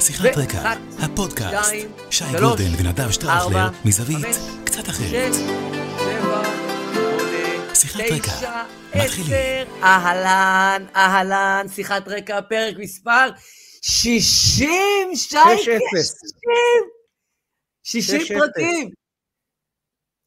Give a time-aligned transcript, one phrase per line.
[0.00, 1.72] שיחת רקע, הפודקאסט,
[2.10, 4.26] שי גולדן ונדב שטראוכלר, מזווית
[4.64, 5.32] קצת אחרת.
[7.74, 8.62] שיחת רקע,
[8.94, 9.32] מתחילים.
[9.82, 13.28] אהלן, אהלן, שיחת רקע, פרק מספר
[13.82, 14.78] 60,
[15.14, 16.14] שייקה, שש אפס.
[17.84, 19.03] 60, 60 שש פרקים.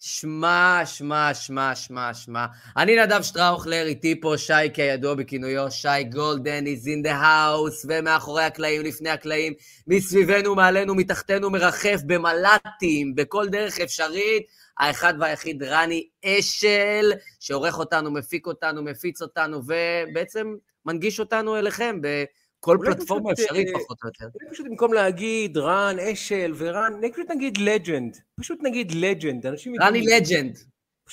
[0.08, 2.46] שמע, שמע, שמע, שמע, שמע.
[2.78, 8.44] אני נדב שטראוכלר, איתי פה שייקה, ידוע בכינויו שי גולדן, is in the house, ומאחורי
[8.44, 9.54] הקלעים, לפני הקלעים,
[9.88, 14.44] מסביבנו, מעלינו, מתחתנו, מרחף במל"טים, בכל דרך אפשרית.
[14.80, 22.47] האחד והיחיד רני אשל, שעורך אותנו, מפיק אותנו, מפיץ אותנו, ובעצם מנגיש אותנו אליכם בכל
[22.68, 24.26] אולי פלטפורמה פשוט, אפשרית, אה, פחות או יותר.
[24.36, 28.18] אולי פשוט במקום להגיד רן, אשל ורן, פשוט נגיד legend.
[28.40, 29.46] פשוט נגיד legend.
[29.82, 30.58] רני legend.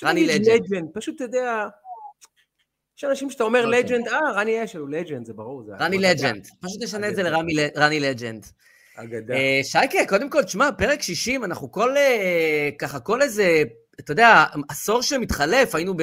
[0.04, 0.88] רני legend.
[0.94, 1.66] פשוט, אתה יודע...
[2.98, 3.66] יש אנשים שאתה אומר.
[3.66, 5.62] legend, אה, רני אשל הוא legend, זה ברור.
[5.80, 5.98] רני.
[5.98, 6.46] legend.
[6.60, 7.30] פשוט נשנה את זה אגדה.
[7.36, 8.46] לרמי ל- רני לג'נד.
[8.96, 9.34] אגדה.
[9.62, 13.62] שייקה, קודם כל, תשמע, פרק 60, אנחנו כל, אה, ככה, כל איזה,
[14.00, 16.00] אתה יודע, עשור שמתחלף, היינו ב...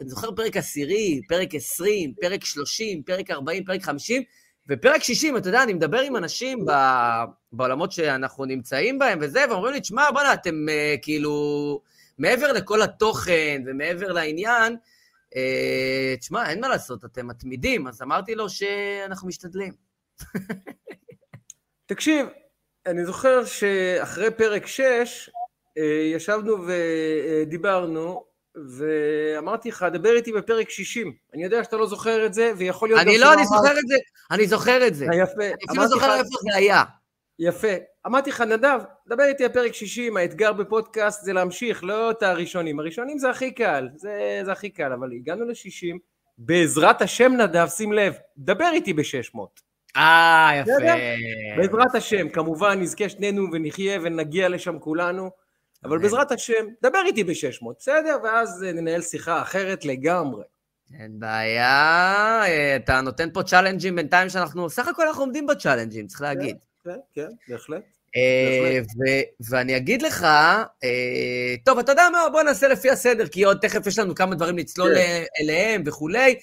[0.00, 4.22] אני זוכר פרק עשירי, פרק 20, פרק 30, פרק 40, פרק 50,
[4.68, 6.72] ופרק 60, אתה יודע, אני מדבר עם אנשים ב...
[7.52, 11.80] בעולמות שאנחנו נמצאים בהם וזה, והם אומרים לי, תשמע, בוא'נה, אתם אה, כאילו,
[12.18, 14.76] מעבר לכל התוכן ומעבר לעניין,
[15.36, 19.72] אה, תשמע, אין מה לעשות, אתם מתמידים, אז אמרתי לו שאנחנו משתדלים.
[21.86, 22.26] תקשיב,
[22.86, 25.30] אני זוכר שאחרי פרק 6,
[26.14, 28.24] ישבנו ודיברנו,
[28.54, 31.12] ואמרתי לך, דבר איתי בפרק 60.
[31.34, 33.00] אני יודע שאתה לא זוכר את זה, ויכול להיות...
[33.00, 33.96] אני לא, אני זוכר את זה,
[34.30, 35.06] אני זוכר את זה.
[35.12, 35.44] אה, יפה.
[35.44, 36.82] אני אפילו זוכר איפה זה היה.
[37.38, 37.68] יפה.
[38.06, 42.80] אמרתי לך, נדב, דבר איתי על פרק 60, האתגר בפודקאסט זה להמשיך, לא את הראשונים.
[42.80, 45.96] הראשונים זה הכי קל, זה, זה הכי קל, אבל הגענו ל-60,
[46.38, 49.38] בעזרת השם נדב, שים לב, דבר איתי ב-600.
[49.96, 50.72] אה, יפה.
[51.56, 55.30] בעזרת השם, כמובן נזכה שנינו ונחיה ונגיע לשם כולנו,
[55.84, 56.02] אבל אמן.
[56.02, 58.16] בעזרת השם, דבר איתי ב-600, בסדר?
[58.24, 60.42] ואז אה, ננהל שיחה אחרת לגמרי.
[61.00, 66.20] אין בעיה, אה, אתה נותן פה צ'אלנג'ים בינתיים שאנחנו, סך הכל אנחנו עומדים בצ'אלנג'ים, צריך
[66.20, 66.56] להגיד.
[66.84, 67.82] כן, כן, בהחלט.
[68.16, 68.80] אה,
[69.50, 70.22] ואני אגיד לך,
[70.84, 74.34] אה, טוב, אתה יודע מה, בוא נעשה לפי הסדר, כי עוד תכף יש לנו כמה
[74.34, 75.00] דברים לצלול כן.
[75.00, 76.34] אה, אליהם וכולי.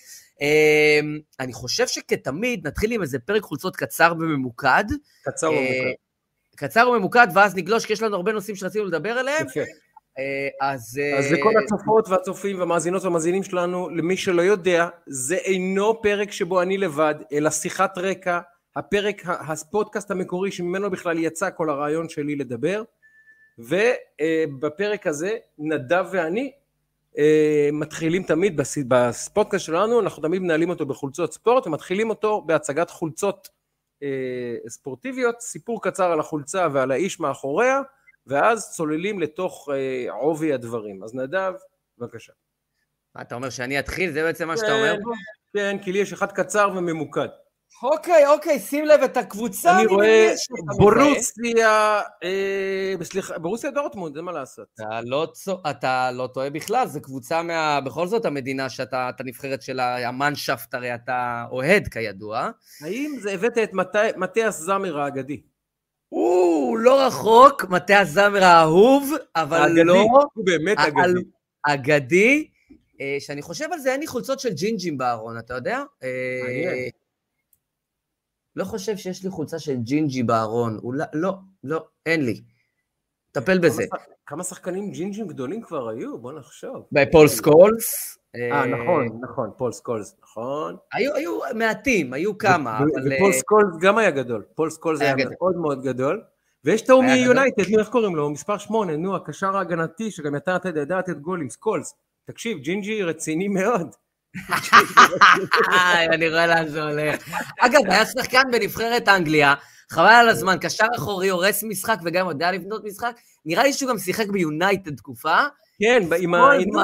[0.41, 0.99] אה,
[1.39, 4.83] אני חושב שכתמיד נתחיל עם איזה פרק חולצות קצר וממוקד.
[5.23, 6.08] קצר אה, וממוקד.
[6.59, 9.47] קצר וממוקד, ואז נגלוש, כי יש לנו הרבה נושאים שרצינו לדבר עליהם.
[10.19, 10.99] אה, אז...
[11.01, 16.61] אה, אז לכל הצופות והצופים והמאזינות והמאזינים שלנו, למי שלא יודע, זה אינו פרק שבו
[16.61, 18.39] אני לבד, אלא שיחת רקע,
[18.75, 22.83] הפרק, הפודקאסט המקורי שממנו בכלל יצא כל הרעיון שלי לדבר,
[23.59, 26.51] ובפרק הזה נדב ואני
[27.17, 33.47] אה, מתחילים תמיד, בפודקאסט שלנו, אנחנו תמיד מנהלים אותו בחולצות ספורט, ומתחילים אותו בהצגת חולצות
[33.47, 33.58] אה,
[34.67, 37.81] ספורטיביות, סיפור קצר על החולצה ועל האיש מאחוריה,
[38.27, 41.03] ואז צוללים לתוך אה, עובי הדברים.
[41.03, 41.53] אז נדב,
[41.97, 42.33] בבקשה.
[43.15, 44.11] מה, אתה אומר שאני אתחיל?
[44.11, 45.09] זה בעצם מה שאתה אומר פה?
[45.53, 47.27] כן, כי לי יש אחד קצר וממוקד.
[47.83, 49.79] אוקיי, אוקיי, שים לב את הקבוצה.
[49.79, 50.33] אני רואה.
[50.77, 54.67] בורוסיה, אה, סליחה, בורוסיה דורטמונד, אין מה לעשות.
[54.73, 55.27] אתה לא,
[56.13, 57.81] לא טועה בכלל, זו קבוצה מה...
[57.81, 62.49] בכל זאת המדינה שאתה, אתה נבחרת של המאנשפט, הרי אתה אוהד כידוע.
[62.85, 63.69] האם זה הבאת את
[64.17, 65.41] מתיאס זמר האגדי?
[66.09, 71.19] הוא לא רחוק, מטה הזמר האהוב, אבל לא הוא באמת אגדי.
[71.67, 72.47] אגדי.
[73.01, 75.83] אה, שאני חושב על זה, אין לי חולצות של ג'ינג'ים בארון, אתה יודע?
[76.03, 76.89] אה, מעניין.
[78.55, 80.77] לא חושב שיש לי חולצה של ג'ינג'י בארון.
[80.83, 81.33] אולי, לא,
[81.63, 82.41] לא, אין לי.
[83.31, 83.83] טפל בזה.
[83.89, 86.17] כמה שח- כמה שחקנים ג'ינג'ים גדולים כבר היו?
[86.17, 86.85] בוא נחשוב.
[86.91, 88.17] בפול סקולס.
[88.35, 90.75] אה, נכון, נכון, פול סקולס, נכון.
[90.93, 92.85] היו, היו מעטים, היו כמה, אבל...
[92.87, 94.43] ופול אה, סקולס גם היה גדול.
[94.55, 95.15] פול סקולס היה.
[95.31, 96.21] מאוד מאוד גדול.
[96.65, 97.03] ויש את ההוא.
[97.03, 98.29] מיונייטד, נו, איך קוראים לו?
[98.29, 101.93] מספר 8, נו, הקשר ההגנתי, שגם ידע לתת- לתת גולים, סקולס.
[102.25, 103.95] תקשיב, ג'ינג'י רציני מאוד.
[106.13, 107.29] אני רואה לאן זה הולך.
[107.59, 109.53] אגב, היה שחקן בנבחרת אנגליה,
[109.91, 113.15] חבל על הזמן, קשר אחורי, הורס משחק וגם יודע לבנות משחק.
[113.45, 115.37] נראה לי שהוא גם שיחק ביונייטד תקופה.
[115.81, 116.83] כן, עם ה...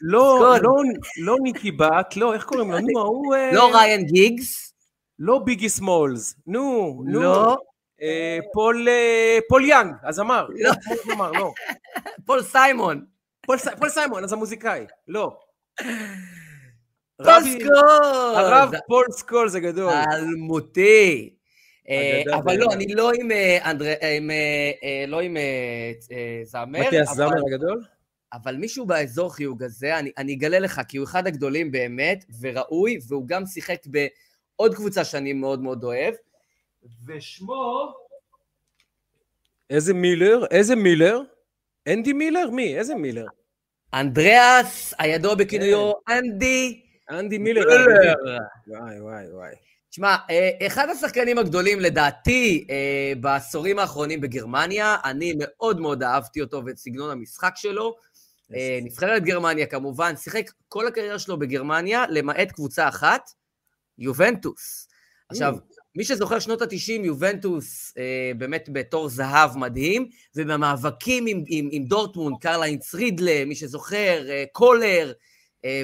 [0.00, 0.58] לא.
[0.62, 0.82] לא,
[1.22, 2.78] לא ניקי בת, לא, איך קוראים לו?
[2.78, 3.34] נו, ההוא...
[3.34, 4.74] אה, לא ריאן גיגס,
[5.18, 6.34] לא ביגי סמולס.
[6.46, 7.22] נו, נו.
[7.22, 7.56] לא
[8.02, 9.94] אה, פול, אה, פול יאנג.
[10.88, 11.52] פול זמר, לא.
[12.26, 13.04] פול סיימון.
[13.46, 14.84] פול, סי- פול סיימון, אז המוזיקאי.
[15.08, 15.36] לא.
[17.24, 17.80] פול רבי- סקולס.
[18.36, 19.92] הרב פול סקול זה גדול.
[20.12, 21.30] אלמותי.
[21.88, 22.66] אה, אבל לא.
[22.72, 25.36] אני לא עם אה, אנדרי, אה, לא עם
[26.44, 27.82] זמר, מתיאס זמר הגדול?
[28.32, 32.98] אבל מישהו באזור חיוג הזה, אני, אני אגלה לך, כי הוא אחד הגדולים באמת, וראוי,
[33.08, 36.14] והוא גם שיחק בעוד קבוצה שאני מאוד מאוד אוהב.
[37.06, 37.92] ושמו...
[39.70, 40.44] איזה מילר?
[40.50, 41.20] איזה מילר?
[41.88, 42.50] אנדי מילר?
[42.50, 42.78] מי?
[42.78, 43.26] איזה מילר?
[43.94, 46.12] אנדריאס, הידוע בכינויו כן.
[46.12, 46.80] אנדי
[47.18, 47.62] אנדי מילר.
[47.66, 48.14] מילר.
[48.66, 49.54] וואי, וואי, וואי.
[49.90, 56.62] תשמע, אה, אחד השחקנים הגדולים לדעתי אה, בעשורים האחרונים בגרמניה, אני מאוד מאוד אהבתי אותו
[56.66, 57.94] ואת סגנון המשחק שלו.
[58.54, 63.30] אה, נבחרת גרמניה כמובן, שיחק כל הקריירה שלו בגרמניה, למעט קבוצה אחת,
[63.98, 64.88] יובנטוס.
[65.28, 65.54] עכשיו,
[65.96, 72.36] מי שזוכר שנות ה-90, יובנטוס אה, באמת בתור זהב מדהים, ובמאבקים עם, עם, עם דורטמונד,
[72.40, 75.12] קרל-היינץ רידלה, מי שזוכר, אה, קולר, אה,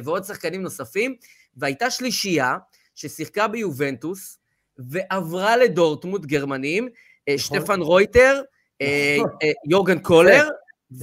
[0.04, 1.16] ועוד שחקנים נוספים,
[1.56, 2.56] והייתה שלישייה
[2.94, 4.38] ששיחקה ביובנטוס,
[4.78, 6.88] ועברה לדורטמונד, גרמנים,
[7.28, 7.58] אה, נכון.
[7.58, 8.42] שטפן רויטר,
[8.80, 9.30] אה, נכון.
[9.42, 10.48] אה, יורגן קולר.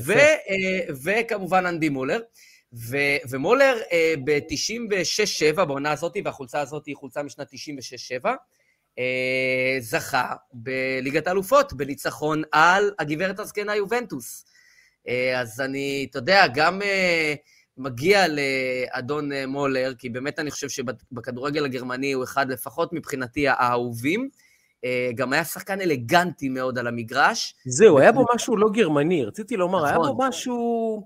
[0.06, 2.20] ו, אה, וכמובן אנדי מולר.
[2.74, 2.98] ו,
[3.30, 7.48] ומולר אה, ב-96-7, בעונה הזאת, והחולצה הזאת היא חולצה משנת
[8.24, 8.30] 96-7,
[9.00, 14.46] אה, זכה בליגת האלופות, בניצחון על הגברת הזקנה יובנטוס.
[15.08, 17.34] אה, אז אני, אתה יודע, גם אה,
[17.78, 24.30] מגיע לאדון אה, מולר, כי באמת אני חושב שבכדורגל הגרמני הוא אחד, לפחות מבחינתי, האהובים.
[24.86, 27.56] אה, גם היה שחקן אלגנטי מאוד על המגרש.
[27.66, 30.08] זהו, היה בו משהו לא גרמני, רציתי לומר, היה נכון.
[30.08, 31.04] בו משהו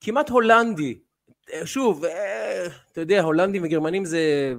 [0.00, 0.98] כמעט הולנדי.
[1.52, 2.04] אה, שוב,
[2.92, 4.54] אתה יודע, הולנדים וגרמנים זה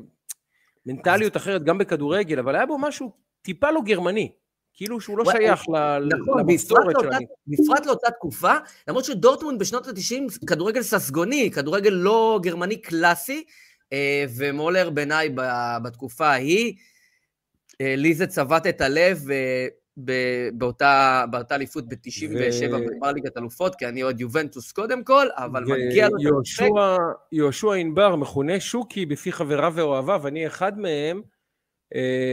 [0.85, 3.11] מנטליות אחרת גם בכדורגל, אבל היה בו משהו
[3.41, 4.31] טיפה לא גרמני.
[4.77, 7.25] כאילו שהוא לא שייך ל- נכון, למסורת שלנו.
[7.47, 8.53] בפרט לאותה תקופה,
[8.87, 13.43] למרות שדורטמונד בשנות ה-90 כדורגל ססגוני, כדורגל לא גרמני קלאסי,
[13.93, 15.29] אה, ומולר בעיניי
[15.83, 16.73] בתקופה ההיא,
[17.81, 19.67] אה, לי זה צבט את הלב אה,
[20.53, 26.07] באותה אליפות ב-97 ו- בגמר ליגת אלופות, כי אני אוהד יובנטוס קודם כל, אבל מגיע
[26.09, 26.41] לו
[27.31, 31.21] יהושע ענבר, מכונה שוקי בפי חבריו ואוהביו, אני אחד מהם,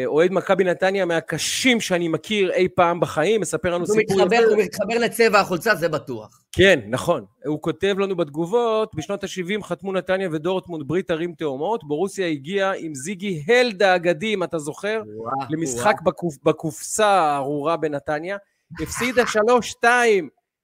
[0.06, 4.17] אוהד מכבי נתניה מהקשים שאני מכיר אי פעם בחיים, מספר לנו הוא סיפור...
[4.17, 4.47] מתחבר, יפה.
[4.47, 6.45] הוא מתחבר לצבע החולצה, זה בטוח.
[6.53, 7.25] כן, נכון.
[7.47, 12.95] הוא כותב לנו בתגובות, בשנות ה-70 חתמו נתניה ודורטמונד ברית ערים תאומות, בורוסיה הגיעה עם
[12.95, 18.37] זיגי הלדה האגדי, אם אתה זוכר, וואו, למשחק בקופ, בקופסה הארורה בנתניה,
[18.81, 19.23] הפסידה
[19.83, 19.87] 3-2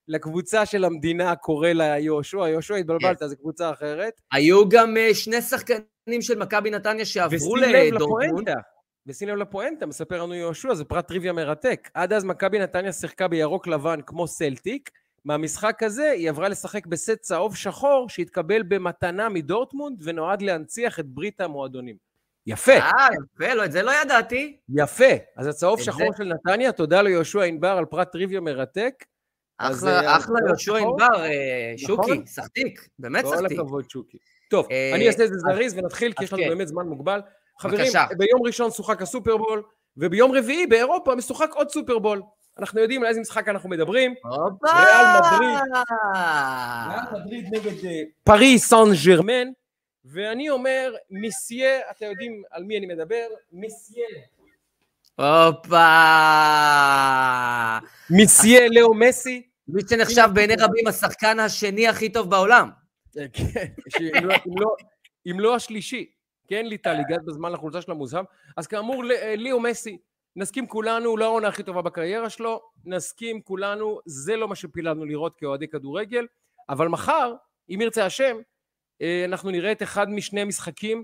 [0.07, 4.13] לקבוצה של המדינה, קורא לה יהושע, יהושע התבלבלת, זו קבוצה אחרת.
[4.31, 8.49] היו גם אה, שני שחקנים של מכבי נתניה שעברו לדורטמונד.
[9.07, 11.89] ושים לב לפואנטה, מספר לנו יהושע, זה פרט טריוויה מרתק.
[11.93, 14.89] עד אז מכבי נתניה שיחקה בירוק לבן כמו סלטיק,
[15.25, 21.41] מהמשחק הזה היא עברה לשחק בסט צהוב שחור שהתקבל במתנה מדורטמונד ונועד להנציח את ברית
[21.41, 21.95] המועדונים.
[22.47, 24.57] יפה, אה, יפה, לא, את זה לא ידעתי.
[24.75, 25.05] יפה.
[25.37, 28.93] אז הצהוב שחור זה- של נתניה, תודה ליהושע ענבר על פרט טריוויה מרתק.
[29.57, 30.75] אחלה, אה, אחלה יהושע?
[30.77, 31.95] ענבר, אה, נכון.
[32.05, 33.59] שוקי, סחטיק, באמת כל סחטיק.
[33.59, 34.17] הכבוד, שוקי.
[34.49, 36.49] טוב, אה, אני אעשה את זה זריז ונתחיל, כי יש לנו כן.
[36.49, 37.19] באמת זמן מוגבל.
[37.61, 38.05] חברים, בבקשה.
[38.17, 39.63] ביום ראשון שוחק הסופרבול,
[39.97, 42.21] וביום רביעי באירופה משוחק עוד סופרבול.
[42.59, 44.13] אנחנו יודעים על איזה משחק אנחנו מדברים.
[44.25, 45.57] ריאל מדריד.
[46.89, 49.47] ריאל מדריד נגד אה, פארי סן ג'רמן,
[50.05, 53.25] ואני אומר, מיסיה, אתם יודעים על מי אני מדבר?
[53.51, 54.05] מיסיה.
[55.15, 55.77] הופה!
[58.09, 59.41] מיסיה לאו מסי.
[59.67, 62.69] מי שנחשב בעיני רבים השחקן השני הכי טוב בעולם.
[63.17, 64.75] אה, כן, שאם לא- אם לא-
[65.25, 65.39] אם
[66.51, 68.25] כן, ליטל, הגעת בזמן לחולצה של המוזהב.
[68.57, 69.97] אז כאמור, אה, ליאו מסי,
[70.35, 75.35] נסכים כולנו, לא העונה הכי טובה בקריירה שלו, נסכים כולנו, זה לא מה שפיללנו לראות
[75.35, 76.27] כאוהדי כדורגל,
[76.69, 77.33] אבל מחר,
[77.69, 78.37] אם ירצה השם,
[79.01, 81.03] אה, אנחנו נראה את אחד משני משחקים,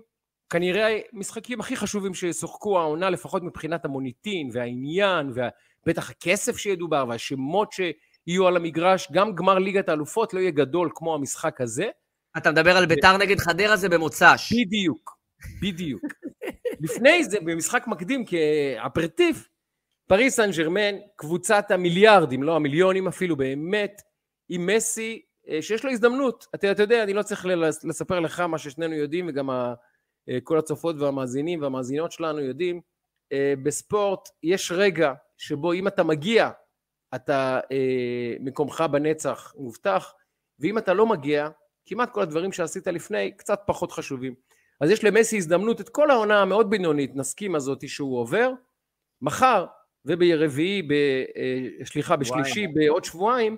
[0.49, 8.47] כנראה משחקים הכי חשובים ששוחקו העונה, לפחות מבחינת המוניטין והעניין, ובטח הכסף שידובר והשמות שיהיו
[8.47, 11.87] על המגרש, גם גמר ליגת האלופות לא יהיה גדול כמו המשחק הזה.
[12.37, 14.53] אתה מדבר על ביתר נגד חדרה זה במוצ"ש.
[14.53, 15.16] בדיוק,
[15.61, 16.03] בדיוק.
[16.79, 19.49] לפני זה, במשחק מקדים כאפרטיף,
[20.07, 24.01] פריס סן ג'רמן, קבוצת המיליארדים, לא המיליונים אפילו, באמת,
[24.49, 26.47] עם מסי, אה, שיש לו הזדמנות.
[26.55, 27.45] אתה, אתה יודע, אני לא צריך
[27.83, 29.73] לספר לך מה ששנינו יודעים, וגם אה,
[30.43, 32.81] כל הצופות והמאזינים והמאזינות שלנו יודעים.
[33.31, 36.49] אה, בספורט יש רגע שבו אם אתה מגיע,
[37.15, 37.59] אתה,
[38.39, 40.13] מקומך בנצח מובטח,
[40.59, 41.49] ואם אתה לא מגיע,
[41.85, 44.35] כמעט כל הדברים שעשית לפני קצת פחות חשובים.
[44.79, 48.51] אז יש למסי הזדמנות את כל העונה המאוד בינונית, נסכים הזאת שהוא עובר,
[49.21, 49.65] מחר
[50.05, 53.57] וברביעי, ב, אה, סליחה, בשלישי, בעוד שבועיים,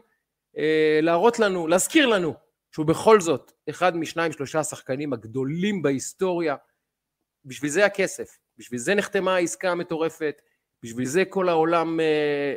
[0.58, 2.34] אה, להראות לנו, להזכיר לנו
[2.72, 6.56] שהוא בכל זאת אחד משניים שלושה השחקנים הגדולים בהיסטוריה.
[7.46, 10.42] בשביל זה הכסף, בשביל זה נחתמה העסקה המטורפת,
[10.84, 12.06] בשביל זה כל העולם אה,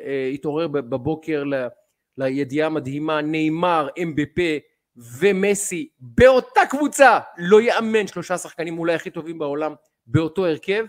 [0.07, 1.55] אה, התעורר בבוקר ל,
[2.19, 4.59] לידיעה המדהימה, נאמר, אמבפה
[4.97, 9.75] ומסי באותה קבוצה, לא יאמן שלושה שחקנים אולי הכי טובים בעולם
[10.07, 10.85] באותו הרכב.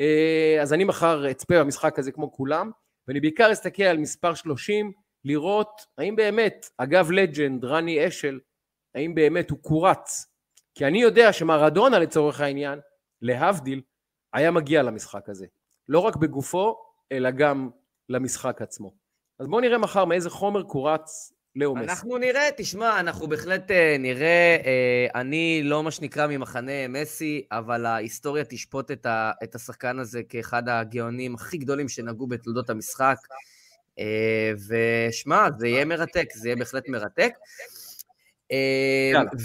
[0.00, 2.70] אה, אז אני מחר אצפה במשחק הזה כמו כולם,
[3.08, 4.92] ואני בעיקר אסתכל על מספר 30,
[5.24, 8.40] לראות האם באמת, אגב לג'נד, רני אשל,
[8.94, 10.26] האם באמת הוא קורץ.
[10.74, 12.80] כי אני יודע שמרדונה לצורך העניין,
[13.22, 13.82] להבדיל,
[14.32, 15.46] היה מגיע למשחק הזה.
[15.88, 16.76] לא רק בגופו,
[17.12, 17.70] אלא גם
[18.08, 18.92] למשחק עצמו.
[19.38, 21.84] אז בואו נראה מחר מאיזה חומר קורץ לאו מסי.
[21.84, 27.86] אנחנו נראה, תשמע, אנחנו בהחלט אה, נראה, אה, אני לא מה שנקרא ממחנה מסי, אבל
[27.86, 33.16] ההיסטוריה תשפוט את, ה, את השחקן הזה כאחד הגאונים הכי גדולים שנגעו בתולדות המשחק.
[33.98, 37.32] אה, ושמע, זה יהיה מרתק, זה יהיה בהחלט מרתק.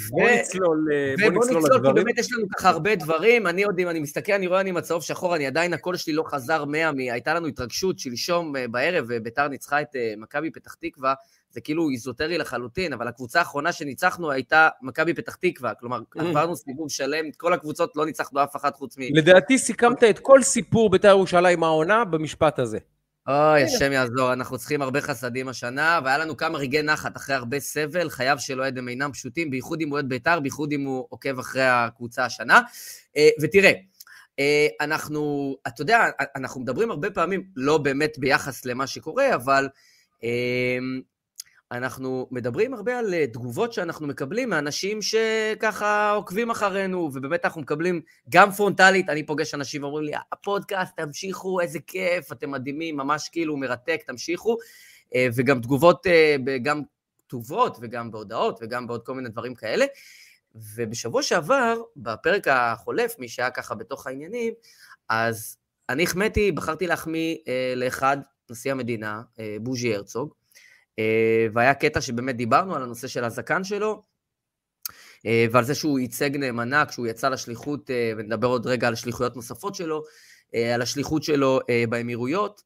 [0.10, 1.32] בוא נצלול לדברים.
[1.32, 3.48] ובוא נצלול, כי באמת יש לנו ככה הרבה דברים.
[3.48, 6.14] אני עוד, אם אני מסתכל, אני רואה אני עם הצהוב שחור, אני עדיין, הקול שלי
[6.14, 11.14] לא חזר מאה, הייתה לנו התרגשות שלשום בערב, וביתר ניצחה את מכבי פתח תקווה.
[11.54, 15.74] זה כאילו איזוטרי לחלוטין, אבל הקבוצה האחרונה שניצחנו הייתה מכבי פתח תקווה.
[15.74, 16.22] כלומר, mm.
[16.22, 19.02] עברנו סיבוב שלם, את כל הקבוצות לא ניצחנו אף אחת חוץ מ...
[19.16, 22.78] לדעתי סיכמת את כל סיפור בית"ר ירושלים העונה במשפט הזה.
[23.28, 27.60] אוי, השם יעזור, אנחנו צריכים הרבה חסדים השנה, והיה לנו כמה רגעי נחת אחרי הרבה
[27.60, 31.06] סבל, חייו של אוהד הם אינם פשוטים, בייחוד אם הוא אוהד בית"ר, בייחוד אם הוא
[31.10, 32.62] עוקב אחרי הקבוצה השנה.
[33.18, 33.72] אה, ותראה,
[34.40, 36.06] אה, אנחנו, אתה יודע,
[36.36, 39.70] אנחנו מדברים הרבה פעמים, לא באמת ביחס למה שקורה, אבל
[40.24, 40.78] אה,
[41.78, 48.02] אנחנו מדברים הרבה על אה, תגובות שאנחנו מקבלים מאנשים שככה עוקבים אחרינו, ובאמת אנחנו מקבלים
[48.30, 53.58] גם פרונטלית, אני פוגש אנשים ואומרים לי, הפודקאסט, תמשיכו, איזה כיף, אתם מדהימים, ממש כאילו
[53.58, 54.58] מרתק, תמשיכו,
[55.16, 56.82] אה, וגם תגובות, אה, גם
[57.20, 59.86] כתובות וגם בהודעות וגם בעוד כל מיני דברים כאלה.
[60.76, 64.54] ובשבוע שעבר, בפרק החולף, מי שהיה ככה בתוך העניינים,
[65.10, 65.58] אז
[65.90, 67.38] אני החמאתי, בחרתי להחמיא
[67.76, 68.18] לאחד,
[68.50, 69.22] נשיא המדינה,
[69.62, 70.34] בוז'י הרצוג,
[71.54, 74.04] והיה קטע שבאמת דיברנו על הנושא של הזקן שלו,
[75.26, 79.36] אה, ועל זה שהוא ייצג נאמנה כשהוא יצא לשליחות, אה, ונדבר עוד רגע על שליחויות
[79.36, 80.04] נוספות שלו,
[80.74, 81.60] על השליחות שלו
[81.90, 82.64] באמירויות,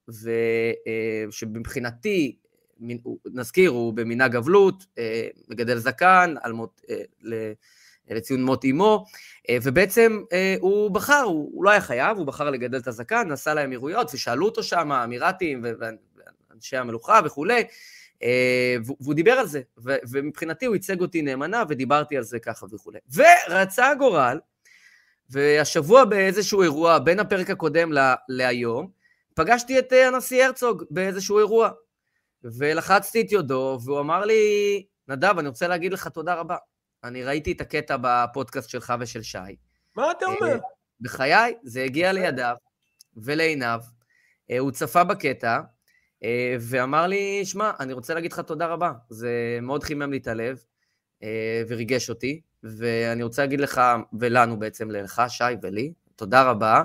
[1.29, 2.38] ושמבחינתי,
[3.25, 4.86] נזכיר, הוא במנהג אבלות,
[5.48, 6.81] מגדל זקן, על מות,
[8.10, 9.05] לציון מות אימו,
[9.63, 10.22] ובעצם
[10.60, 14.63] הוא בחר, הוא לא היה חייב, הוא בחר לגדל את הזקן, נסע לאמירויות, ושאלו אותו
[14.63, 15.65] שם, האמירתים
[16.50, 17.67] ואנשי המלוכה וכולי, אה,
[18.86, 19.62] והוא דיבר על זה,
[20.09, 23.00] ומבחינתי הוא ייצג אותי נאמנה, ודיברתי על זה ככה וכולי.
[23.13, 24.39] ורצה הגורל,
[25.29, 27.91] והשבוע באיזשהו אירוע, בין הפרק הקודם
[28.29, 28.89] להיום,
[29.33, 31.69] פגשתי את אה, הנשיא הרצוג באיזשהו אירוע,
[32.43, 36.57] ולחצתי את ידו, והוא אמר לי, נדב, אני רוצה להגיד לך תודה רבה.
[37.03, 39.38] אני ראיתי את הקטע בפודקאסט שלך ושל שי.
[39.95, 40.53] מה אתה אומר?
[40.53, 40.57] אה,
[41.01, 42.55] בחיי, זה הגיע לידיו
[43.17, 43.79] ולעיניו,
[44.59, 45.62] הוא צפה בקטע, אה,
[46.59, 50.63] ואמר לי, שמע, אני רוצה להגיד לך תודה רבה, זה מאוד חימם לי את הלב
[51.24, 53.81] אה, וריגש אותי, ואני רוצה להגיד לך,
[54.19, 56.83] ולנו בעצם, לך, שי ולי, תודה רבה,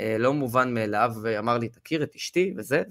[0.00, 2.82] אה, לא מובן מאליו, ואמר לי, תכיר את אשתי וזה,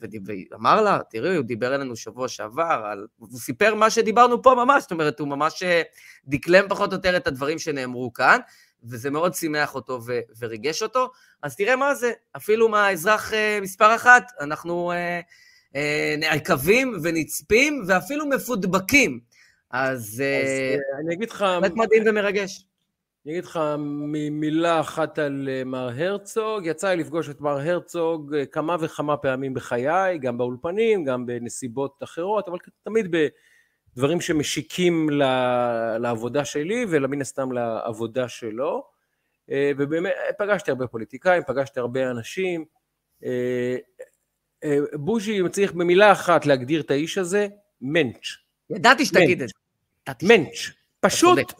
[0.52, 3.08] ואמר לה, תראי, הוא דיבר אלינו שבוע שעבר, על...
[3.18, 5.64] הוא סיפר מה שדיברנו פה ממש, זאת אומרת, הוא ממש
[6.26, 8.40] דקלם פחות או יותר את הדברים שנאמרו כאן,
[8.84, 11.12] וזה מאוד שימח אותו ו- וריגש אותו,
[11.44, 14.92] אז תראה מה זה, אפילו מהאזרח מספר אחת, אנחנו...
[15.76, 19.20] אה, נעקבים ונצפים ואפילו מפודבקים.
[19.72, 21.46] אז, אז אה, אני אגיד לך...
[21.62, 22.66] באמת מדהים ומרגש.
[23.26, 23.60] אני אגיד לך
[24.32, 26.66] מילה אחת על אה, מר הרצוג.
[26.66, 32.48] יצא לי לפגוש את מר הרצוג כמה וכמה פעמים בחיי, גם באולפנים, גם בנסיבות אחרות,
[32.48, 33.16] אבל תמיד
[33.96, 35.10] בדברים שמשיקים
[36.00, 38.84] לעבודה שלי ומן הסתם לעבודה שלו.
[39.78, 42.66] ובאמת, פגשתי הרבה פוליטיקאים, פגשתי הרבה אנשים.
[44.64, 47.48] אה, בוז'י מצליח במילה אחת להגדיר את האיש הזה,
[47.82, 48.28] מענץ'.
[48.70, 49.54] ידעתי שתגיד את זה.
[50.28, 50.72] מענץ'.
[51.00, 51.54] פשוט.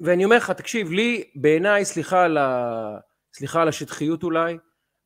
[0.00, 2.98] ואני אומר לך, תקשיב, לי, בעיניי, סליחה על, ה...
[3.34, 4.56] סליחה על השטחיות אולי,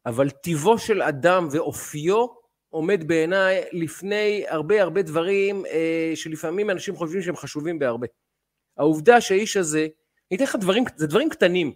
[0.06, 2.26] אבל טיבו של אדם ואופיו
[2.68, 8.06] עומד בעיניי לפני הרבה הרבה דברים אה, שלפעמים אנשים חושבים שהם חשובים בהרבה.
[8.78, 9.86] העובדה שהאיש הזה,
[10.30, 11.72] אני אתן לך דברים, זה דברים קטנים.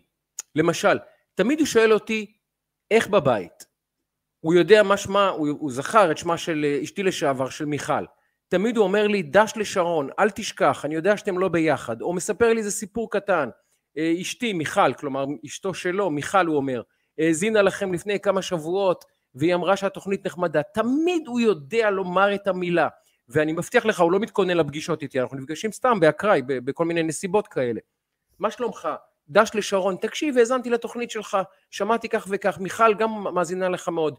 [0.55, 0.99] למשל,
[1.35, 2.33] תמיד הוא שואל אותי,
[2.91, 3.72] איך בבית?
[4.43, 8.05] הוא יודע מה שמה, הוא, הוא זכר את שמה של אה, אשתי לשעבר, של מיכל.
[8.49, 12.03] תמיד הוא אומר לי, דש לשרון, אל תשכח, אני יודע שאתם לא ביחד.
[12.03, 13.49] או מספר לי איזה סיפור קטן.
[13.99, 16.83] אה, אשתי, מיכל, כלומר אשתו שלו, מיכל הוא אומר,
[17.19, 20.63] האזינה לכם לפני כמה שבועות, והיא אמרה שהתוכנית נחמדה.
[20.63, 22.89] תמיד הוא יודע לומר את המילה.
[23.29, 27.49] ואני מבטיח לך, הוא לא מתכונן לפגישות איתי, אנחנו נפגשים סתם באקראי, בכל מיני נסיבות
[27.49, 27.81] כאלה.
[28.39, 28.89] מה שלומך?
[29.29, 31.39] דש לשרון, תקשיב, האזנתי לתוכנית שלך,
[31.71, 34.15] שמעתי כך וכך, מיכל גם מאזינה לך מאוד.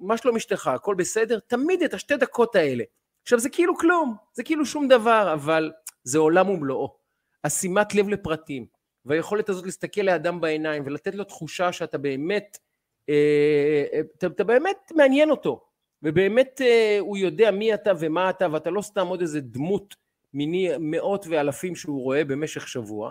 [0.00, 1.38] מה שלום אשתך, הכל בסדר?
[1.38, 2.84] תמיד את השתי דקות האלה.
[3.22, 5.72] עכשיו זה כאילו כלום, זה כאילו שום דבר, אבל
[6.04, 6.96] זה עולם ומלואו.
[7.44, 8.66] השימת לב לפרטים,
[9.04, 12.58] והיכולת הזאת להסתכל לאדם בעיניים ולתת לו תחושה שאתה באמת
[13.04, 15.64] אתה, אתה באמת מעניין אותו,
[16.02, 16.60] ובאמת
[17.00, 19.96] הוא יודע מי אתה ומה אתה, ואתה לא סתם עוד איזה דמות
[20.34, 23.10] מיני מאות ואלפים שהוא רואה במשך שבוע.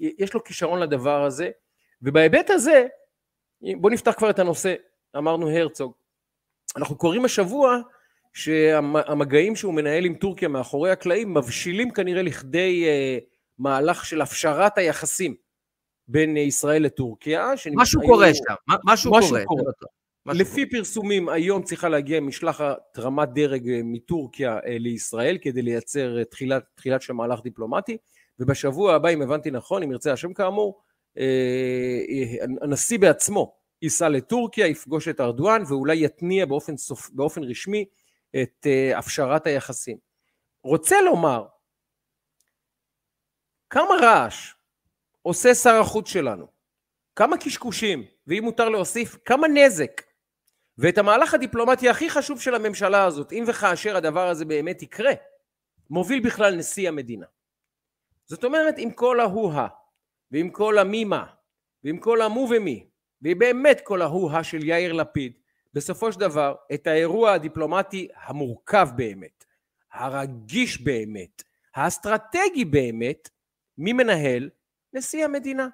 [0.00, 1.50] יש לו כישרון לדבר הזה,
[2.02, 2.86] ובהיבט הזה,
[3.60, 4.74] בואו נפתח כבר את הנושא,
[5.16, 5.92] אמרנו הרצוג.
[6.76, 7.78] אנחנו קוראים השבוע
[8.32, 13.24] שהמגעים שהוא מנהל עם טורקיה מאחורי הקלעים מבשילים כנראה לכדי uh,
[13.58, 15.34] מהלך של הפשרת היחסים
[16.08, 17.52] בין ישראל לטורקיה.
[17.74, 18.54] משהו קורה שם,
[18.84, 19.44] משהו, משהו קורה.
[19.44, 19.72] קורה.
[20.34, 26.64] לפי פרסומים היום צריכה להגיע משלחת רמת דרג אה, מטורקיה אה, לישראל כדי לייצר תחילת,
[26.74, 27.96] תחילת של מהלך דיפלומטי
[28.40, 30.80] ובשבוע הבא אם הבנתי נכון אם ירצה השם כאמור
[32.62, 37.84] הנשיא בעצמו ייסע לטורקיה יפגוש את ארדואן ואולי יתניע באופן, סופ, באופן רשמי
[38.42, 39.96] את uh, הפשרת היחסים.
[40.64, 41.46] רוצה לומר,
[43.70, 44.54] כמה רעש
[45.22, 46.46] עושה שר החוץ שלנו,
[47.16, 50.02] כמה קשקושים, ואם מותר להוסיף, כמה נזק,
[50.78, 55.12] ואת המהלך הדיפלומטי הכי חשוב של הממשלה הזאת, אם וכאשר הדבר הזה באמת יקרה,
[55.90, 57.26] מוביל בכלל נשיא המדינה.
[58.24, 59.66] זאת אומרת, עם כל ההוא-הא,
[60.30, 61.26] ועם כל המי-מה,
[61.84, 62.86] ועם כל המו ומי,
[63.26, 65.32] ובאמת כל ההוא-הא של יאיר לפיד,
[65.74, 69.44] בסופו של דבר את האירוע הדיפלומטי המורכב באמת,
[69.92, 71.42] הרגיש באמת,
[71.74, 73.28] האסטרטגי באמת,
[73.78, 74.50] מי מנהל?
[74.92, 75.68] נשיא המדינה.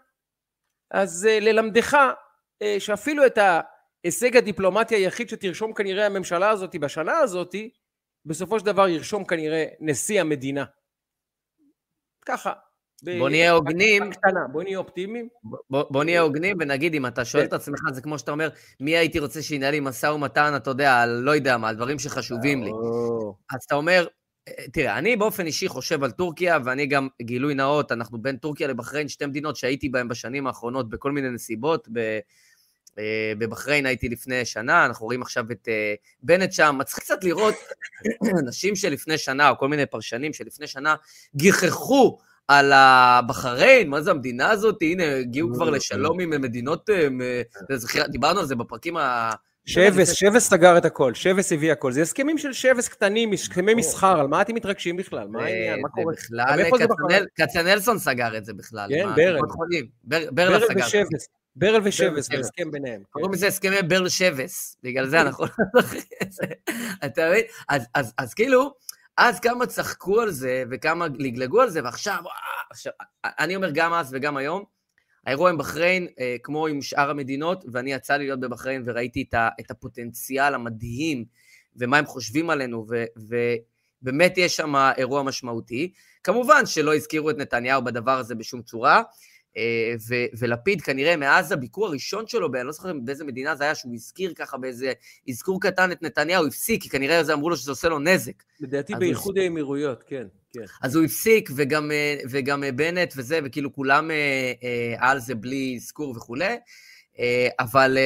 [0.90, 7.54] אז uh, ללמדך uh, שאפילו את ההישג הדיפלומטי היחיד שתרשום כנראה הממשלה הזאת בשנה הזאת,
[8.26, 10.64] בסופו של דבר ירשום כנראה נשיא המדינה.
[12.26, 12.52] ככה,
[13.02, 14.11] בוא נהיה הוגנים.
[14.52, 15.28] בוא נהיה אופטימיים.
[15.71, 18.49] בוא, נהיה הוגנים ונגיד, אם אתה שואל את עצמך, זה כמו שאתה אומר,
[18.80, 21.99] מי הייתי רוצה שינהל לי משא ומתן, אתה יודע, על לא יודע מה, על דברים
[21.99, 22.71] שחשובים לי.
[23.50, 24.06] אז אתה אומר,
[24.73, 29.09] תראה, אני באופן אישי חושב על טורקיה, ואני גם, גילוי נאות, אנחנו בין טורקיה לבחריין,
[29.09, 31.88] שתי מדינות שהייתי בהן בשנים האחרונות בכל מיני נסיבות.
[31.92, 32.18] ב...
[32.99, 37.54] אה, בבחריין הייתי לפני שנה, אנחנו רואים עכשיו את אה, בנט שם, מצחיק קצת לראות
[38.42, 40.95] אנשים שלפני שנה, או כל מיני פרשנים שלפני שנה,
[41.36, 42.19] גיחכו
[42.52, 48.47] על הבחריין, מה זה המדינה הזאת, הנה, הגיעו כבר לשלום עם מדינות, אה, דיברנו על
[48.47, 49.30] זה בפרקים ה...
[49.67, 51.93] שבס, שבס סגר את הכל, שבס הביא הכל.
[51.93, 55.28] זה הסכמים של שבס קטנים, הסכמי מסחר, על מה אתם מתרגשים בכלל?
[55.28, 55.80] מה העניין?
[55.80, 56.15] מה קורה?
[56.15, 58.91] בכלל, כצנלסון סגר את זה בכלל.
[58.91, 59.41] כן, ברל.
[60.30, 61.02] ברל סגר.
[61.56, 63.02] ברל ושבס, בהסכם ביניהם.
[63.10, 65.45] קוראים לזה הסכמי ברל שבס, בגלל זה אנחנו...
[67.04, 67.45] אתה מבין?
[68.19, 68.73] אז כאילו...
[69.16, 72.22] אז כמה צחקו על זה וכמה לגלגו על זה, ועכשיו,
[72.70, 72.92] עכשיו,
[73.25, 74.64] אני אומר גם אז וגם היום,
[75.26, 79.25] האירוע עם בחריין, אה, כמו עם שאר המדינות, ואני יצא לי להיות בבחריין וראיתי
[79.60, 81.25] את, הפוטנציאל המדהים
[81.76, 83.04] ומה הם חושבים עלינו, ו,
[84.02, 85.92] ובאמת יש שם אירוע משמעותי.
[86.25, 89.02] כמובן שלא הזכירו את נתניהו בדבר הזה בשום צורה,
[90.08, 93.95] ו- ולפיד כנראה מאז הביקור הראשון שלו, אני לא זוכר באיזה מדינה זה היה, שהוא
[93.95, 94.93] הזכיר ככה באיזה
[95.28, 98.43] אזכור קטן את נתניהו, הפסיק, כי כנראה זה אמרו לו שזה עושה לו נזק.
[98.60, 99.45] לדעתי באיחוד הוא...
[99.45, 100.65] האמירויות, כן, כן.
[100.82, 104.10] אז הוא הפסיק, וגם, אה, וגם אה, בנט וזה, וכאילו כולם
[104.99, 106.56] על זה בלי אזכור וכולי,
[107.58, 107.99] אבל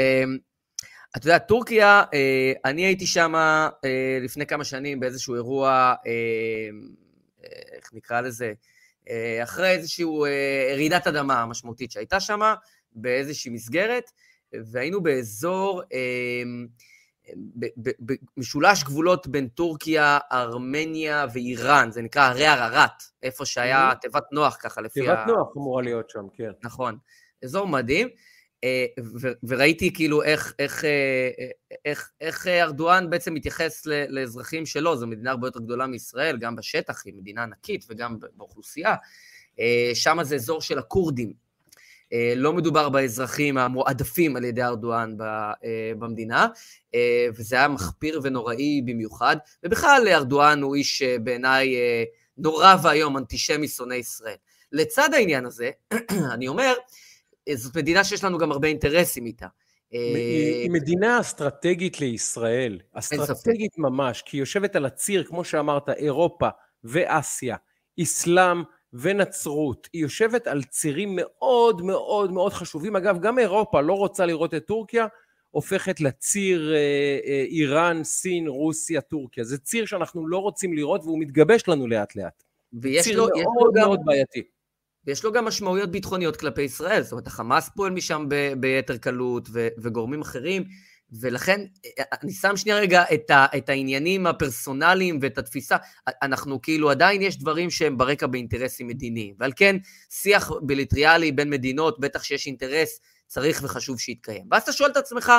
[1.17, 2.05] אתה יודע, טורקיה,
[2.65, 3.35] אני הייתי שם
[4.25, 5.95] לפני כמה שנים באיזשהו אירוע,
[7.73, 8.53] איך נקרא לזה?
[9.11, 12.55] אה, אחרי איזושהי אה, רעידת אדמה משמעותית שהייתה שם,
[12.93, 14.11] באיזושהי מסגרת,
[14.53, 16.43] והיינו באזור, אה,
[18.37, 24.81] במשולש גבולות בין טורקיה, ארמניה ואיראן, זה נקרא הרי ערערת, איפה שהיה תיבת נוח ככה
[24.81, 25.17] לפי ה...
[25.17, 26.51] תיבת נוח אמורה להיות שם, כן.
[26.63, 26.99] נכון.
[27.45, 28.09] אזור מדהים.
[29.49, 30.85] וראיתי כאילו איך, איך,
[31.85, 37.03] איך, איך ארדואן בעצם מתייחס לאזרחים שלו, זו מדינה הרבה יותר גדולה מישראל, גם בשטח,
[37.05, 38.95] היא מדינה ענקית וגם באוכלוסייה.
[39.95, 41.33] שם זה אזור של הכורדים.
[42.37, 45.17] לא מדובר באזרחים המועדפים על ידי ארדואן
[45.99, 46.47] במדינה,
[47.37, 51.77] וזה היה מחפיר ונוראי במיוחד, ובכלל ארדואן הוא איש בעיניי
[52.39, 54.37] נורא ואיום, אנטישמי שונא ישראל.
[54.73, 55.71] לצד העניין הזה,
[56.35, 56.75] אני אומר,
[57.55, 59.47] זאת מדינה שיש לנו גם הרבה אינטרסים איתה.
[59.91, 66.49] היא מדינה אסטרטגית לישראל, אסטרטגית ממש, כי היא יושבת על הציר, כמו שאמרת, אירופה
[66.85, 67.57] ואסיה,
[68.03, 72.97] אסלאם ונצרות, היא יושבת על צירים מאוד מאוד מאוד חשובים.
[72.97, 75.07] אגב, גם אירופה לא רוצה לראות את טורקיה,
[75.51, 76.79] הופכת לציר אה,
[77.27, 79.45] אה, איראן, סין, רוסיה, טורקיה.
[79.45, 82.43] זה ציר שאנחנו לא רוצים לראות והוא מתגבש לנו לאט לאט.
[82.73, 84.43] ויש לו, ציר מאוד מאוד בעייתי.
[85.07, 89.49] ויש לו גם משמעויות ביטחוניות כלפי ישראל, זאת אומרת, החמאס פועל משם ב- ביתר קלות
[89.53, 90.65] ו- וגורמים אחרים,
[91.21, 91.61] ולכן
[92.23, 95.77] אני שם שנייה רגע את, ה- את העניינים הפרסונליים ואת התפיסה,
[96.23, 99.77] אנחנו כאילו עדיין יש דברים שהם ברקע באינטרסים מדיניים, ועל כן
[100.11, 104.47] שיח ביליטריאלי בין מדינות, בטח שיש אינטרס, צריך וחשוב שיתקיים.
[104.51, 105.33] ואז אתה שואל את עצמך,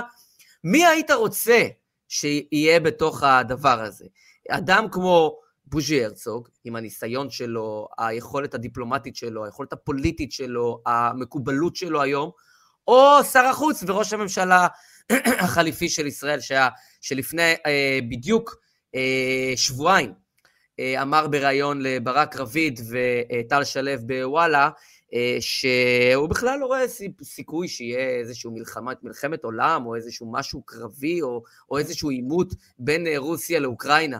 [0.64, 1.68] מי היית רוצה
[2.08, 4.06] שיהיה בתוך הדבר הזה?
[4.50, 12.02] אדם כמו בוז'י הרצוג, עם הניסיון שלו, היכולת הדיפלומטית שלו, היכולת הפוליטית שלו, המקובלות שלו
[12.02, 12.32] היום,
[12.88, 14.68] או שר החוץ וראש הממשלה
[15.40, 16.70] החליפי של ישראל, שהיה,
[17.02, 18.56] שלפני אה, בדיוק
[18.96, 20.14] אה, שבועיים
[20.80, 24.70] אה, אמר בריאיון לברק רביד וטל שלו בוואלה,
[25.14, 26.86] אה, שהוא בכלל לא רואה
[27.24, 33.08] סיכוי שיהיה איזושהי מלחמת, מלחמת עולם, או איזשהו משהו קרבי, או, או איזשהו עימות בין
[33.08, 34.20] אה, רוסיה לאוקראינה.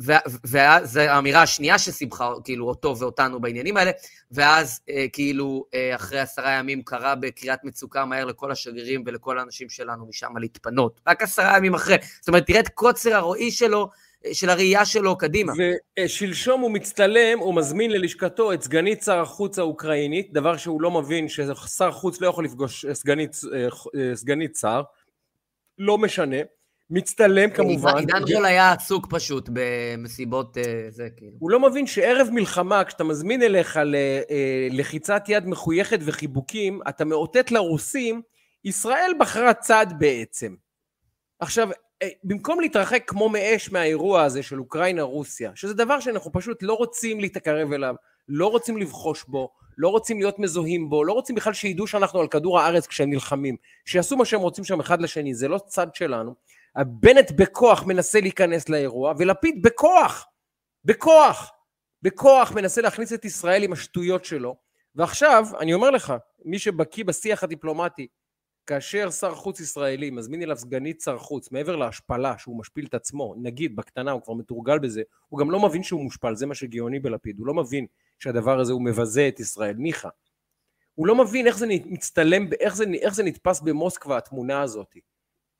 [0.00, 3.90] וזו האמירה השנייה שסיבכה כאילו אותו ואותנו בעניינים האלה,
[4.30, 4.80] ואז
[5.12, 11.00] כאילו אחרי עשרה ימים קרא בקריאת מצוקה מהר לכל השגרירים ולכל האנשים שלנו משם להתפנות.
[11.06, 11.96] רק עשרה ימים אחרי.
[12.20, 13.88] זאת אומרת, תראה את קוצר הרועי שלו,
[14.32, 15.52] של הראייה שלו קדימה.
[16.00, 21.28] ושלשום הוא מצטלם, הוא מזמין ללשכתו את סגנית שר החוץ האוקראינית, דבר שהוא לא מבין
[21.28, 23.36] ששר חוץ לא יכול לפגוש סגנית,
[24.14, 24.82] סגנית שר,
[25.78, 26.36] לא משנה.
[26.92, 27.96] מצטלם כמובן.
[27.96, 31.32] עידן רול היה עסוק פשוט במסיבות אה, זה כאילו.
[31.38, 33.80] הוא לא מבין שערב מלחמה, כשאתה מזמין אליך
[34.70, 38.22] ללחיצת אה, יד מחויכת וחיבוקים, אתה מאותת לרוסים,
[38.64, 40.54] ישראל בחרה צד בעצם.
[41.40, 41.68] עכשיו,
[42.02, 47.20] אה, במקום להתרחק כמו מאש מהאירוע הזה של אוקראינה-רוסיה, שזה דבר שאנחנו פשוט לא רוצים
[47.20, 47.94] להתקרב אליו,
[48.28, 52.28] לא רוצים לבחוש בו, לא רוצים להיות מזוהים בו, לא רוצים בכלל שידעו שאנחנו על
[52.28, 56.34] כדור הארץ כשהם נלחמים, שיעשו מה שהם רוצים שם אחד לשני, זה לא צד שלנו.
[56.76, 60.26] בנט בכוח מנסה להיכנס לאירוע, ולפיד בכוח,
[60.84, 61.50] בכוח,
[62.02, 64.56] בכוח מנסה להכניס את ישראל עם השטויות שלו.
[64.94, 68.06] ועכשיו, אני אומר לך, מי שבקיא בשיח הדיפלומטי,
[68.66, 73.34] כאשר שר חוץ ישראלי מזמין אליו סגנית שר חוץ, מעבר להשפלה שהוא משפיל את עצמו,
[73.42, 77.00] נגיד בקטנה, הוא כבר מתורגל בזה, הוא גם לא מבין שהוא מושפל, זה מה שגאוני
[77.00, 77.86] בלפיד, הוא לא מבין
[78.18, 80.08] שהדבר הזה הוא מבזה את ישראל, ניחא.
[80.94, 84.96] הוא לא מבין איך זה מצטלם, איך זה, איך זה נתפס במוסקבה התמונה הזאת.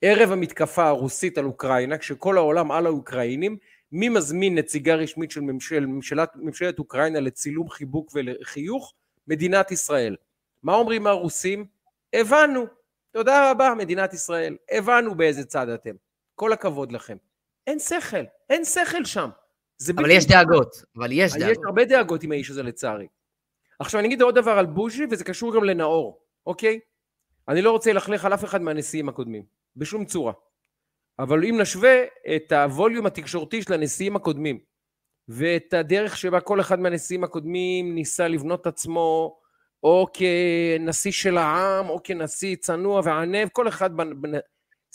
[0.05, 3.57] ערב המתקפה הרוסית על אוקראינה, כשכל העולם על האוקראינים,
[3.91, 8.93] מי מזמין נציגה רשמית של ממשל, ממשלת, ממשלת אוקראינה לצילום חיבוק ולחיוך?
[9.27, 10.15] מדינת ישראל.
[10.63, 11.65] מה אומרים הרוסים?
[12.13, 12.65] הבנו.
[13.11, 14.57] תודה רבה, מדינת ישראל.
[14.71, 15.95] הבנו באיזה צד אתם.
[16.35, 17.17] כל הכבוד לכם.
[17.67, 19.29] אין שכל, אין שכל שם.
[19.95, 21.51] אבל יש דאגות, אבל יש דאגות.
[21.51, 23.07] יש הרבה דאגות עם האיש הזה לצערי.
[23.79, 26.79] עכשיו אני אגיד עוד דבר על בוז'י, וזה קשור גם לנאור, אוקיי?
[27.47, 29.62] אני לא רוצה ללכלך על אף אחד מהנשיאים הקודמים.
[29.75, 30.33] בשום צורה.
[31.19, 32.03] אבל אם נשווה
[32.35, 34.59] את הווליום התקשורתי של הנשיאים הקודמים
[35.27, 39.39] ואת הדרך שבה כל אחד מהנשיאים הקודמים ניסה לבנות עצמו
[39.83, 44.39] או כנשיא של העם או כנשיא צנוע וענב, כל אחד, בנ...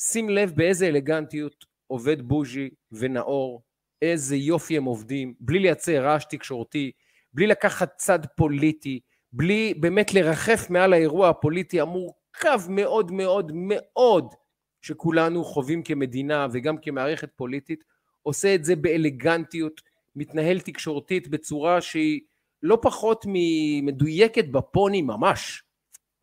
[0.00, 3.62] שים לב באיזה אלגנטיות עובד בוז'י ונאור,
[4.02, 6.92] איזה יופי הם עובדים, בלי לייצר רעש תקשורתי,
[7.32, 9.00] בלי לקחת צד פוליטי,
[9.32, 14.34] בלי באמת לרחף מעל האירוע הפוליטי המורכב מאוד מאוד מאוד
[14.82, 17.84] שכולנו חווים כמדינה וגם כמערכת פוליטית,
[18.22, 19.80] עושה את זה באלגנטיות,
[20.16, 22.20] מתנהל תקשורתית בצורה שהיא
[22.62, 25.62] לא פחות ממדויקת בפוני ממש,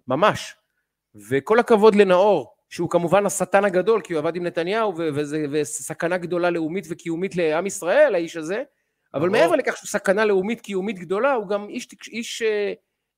[0.08, 0.56] ממש.
[1.30, 6.50] וכל הכבוד לנאור, שהוא כמובן השטן הגדול, כי הוא עבד עם נתניהו, וזה וסכנה גדולה
[6.50, 8.64] לאומית וקיומית לעם ישראל, האיש הזה,
[9.14, 12.74] אבל מעבר לכך שהוא סכנה לאומית קיומית גדולה, הוא גם איש, איש אה,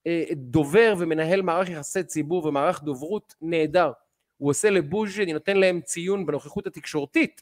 [0.08, 3.92] אה, דובר ומנהל מערך יחסי ציבור ומערך דוברות נהדר.
[4.38, 7.42] הוא עושה לבוז'י, אני נותן להם ציון בנוכחות התקשורתית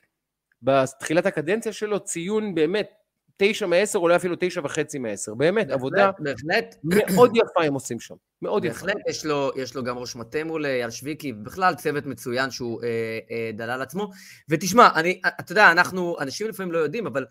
[0.62, 2.90] בתחילת הקדנציה שלו, ציון באמת
[3.38, 5.34] תשע מעשר, אולי אפילו תשע וחצי מעשר.
[5.34, 6.76] באמת, בהחלט, עבודה בהחלט.
[6.84, 8.16] מאוד יפה הם עושים שם.
[8.42, 8.86] מאוד בהחלט יפה.
[8.86, 12.84] בהחלט, יש לו, יש לו גם ראש מטה מול אייל שוויקי, בכלל צוות מצוין שהוא
[12.84, 14.10] אה, אה, דלל עצמו.
[14.50, 17.26] ותשמע, אני, אתה יודע, אנחנו, אנשים לפעמים לא יודעים, אבל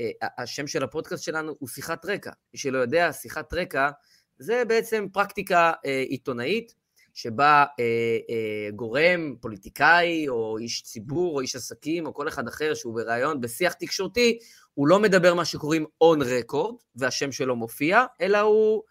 [0.00, 2.30] אה, השם של הפודקאסט שלנו הוא שיחת רקע.
[2.54, 3.90] מי שלא יודע, שיחת רקע
[4.38, 6.74] זה בעצם פרקטיקה אה, עיתונאית
[7.14, 7.84] שבה אה,
[8.30, 13.40] אה, גורם, פוליטיקאי, או איש ציבור, או איש עסקים, או כל אחד אחר שהוא בריאיון,
[13.40, 14.38] בשיח תקשורתי,
[14.74, 18.82] הוא לא מדבר מה שקוראים און רקורד, והשם שלו מופיע, אלא הוא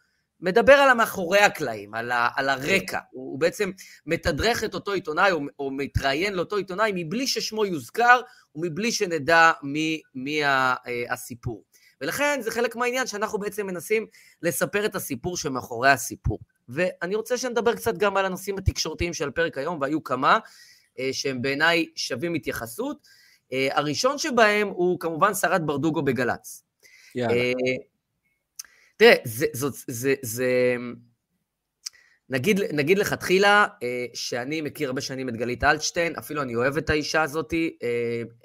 [0.42, 3.00] מדבר על המאחורי הקלעים, על, ה, על הרקע.
[3.12, 3.72] הוא, הוא בעצם
[4.06, 8.22] מתדרך את אותו עיתונאי, או, או מתראיין לאותו עיתונאי, מבלי ששמו יוזכר,
[8.56, 10.76] ומבלי שנדע מי, מי אה,
[11.10, 11.64] הסיפור.
[12.02, 14.06] ולכן זה חלק מהעניין שאנחנו בעצם מנסים
[14.42, 16.40] לספר את הסיפור שמאחורי הסיפור.
[16.70, 20.40] ואני רוצה שנדבר קצת גם על הנושאים התקשורתיים של הפרק היום, והיו כמה,
[21.00, 23.08] אה, שהם בעיניי שווים התייחסות.
[23.54, 26.64] אה, הראשון שבהם הוא כמובן שרת ברדוגו בגל"צ.
[27.16, 27.34] יאללה.
[27.34, 27.54] אה,
[28.98, 30.76] תראה, זה, זה, זה, זה
[32.30, 33.68] נגיד, נגיד לכתחילה
[34.14, 37.54] שאני מכיר הרבה שנים את גלית אלטשטיין, אפילו אני אוהב את האישה הזאת,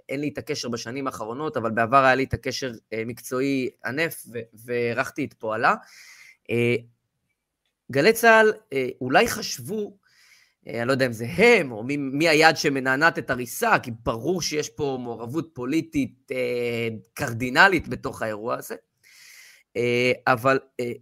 [0.08, 2.72] אין לי את הקשר בשנים האחרונות, אבל בעבר היה לי את הקשר
[3.06, 5.74] מקצועי ענף והערכתי את פועלה.
[7.92, 9.96] גלי צה"ל אה, אולי חשבו
[10.68, 13.90] אה, אני לא יודע אם זה הם, או מי, מי היד שמנענעת את הריסה, כי
[14.02, 18.74] ברור שיש פה מעורבות פוליטית אה, קרדינלית בתוך האירוע הזה.
[19.76, 20.92] אה, אבל אה,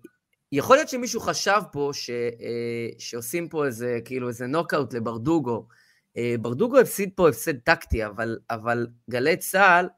[0.53, 5.67] יכול להיות שמישהו חשב פה ש, אה, שעושים פה איזה, כאילו איזה נוקאוט לברדוגו.
[6.17, 9.89] אה, ברדוגו הפסיד פה הפסד טקטי, אבל, אבל גלי צה"ל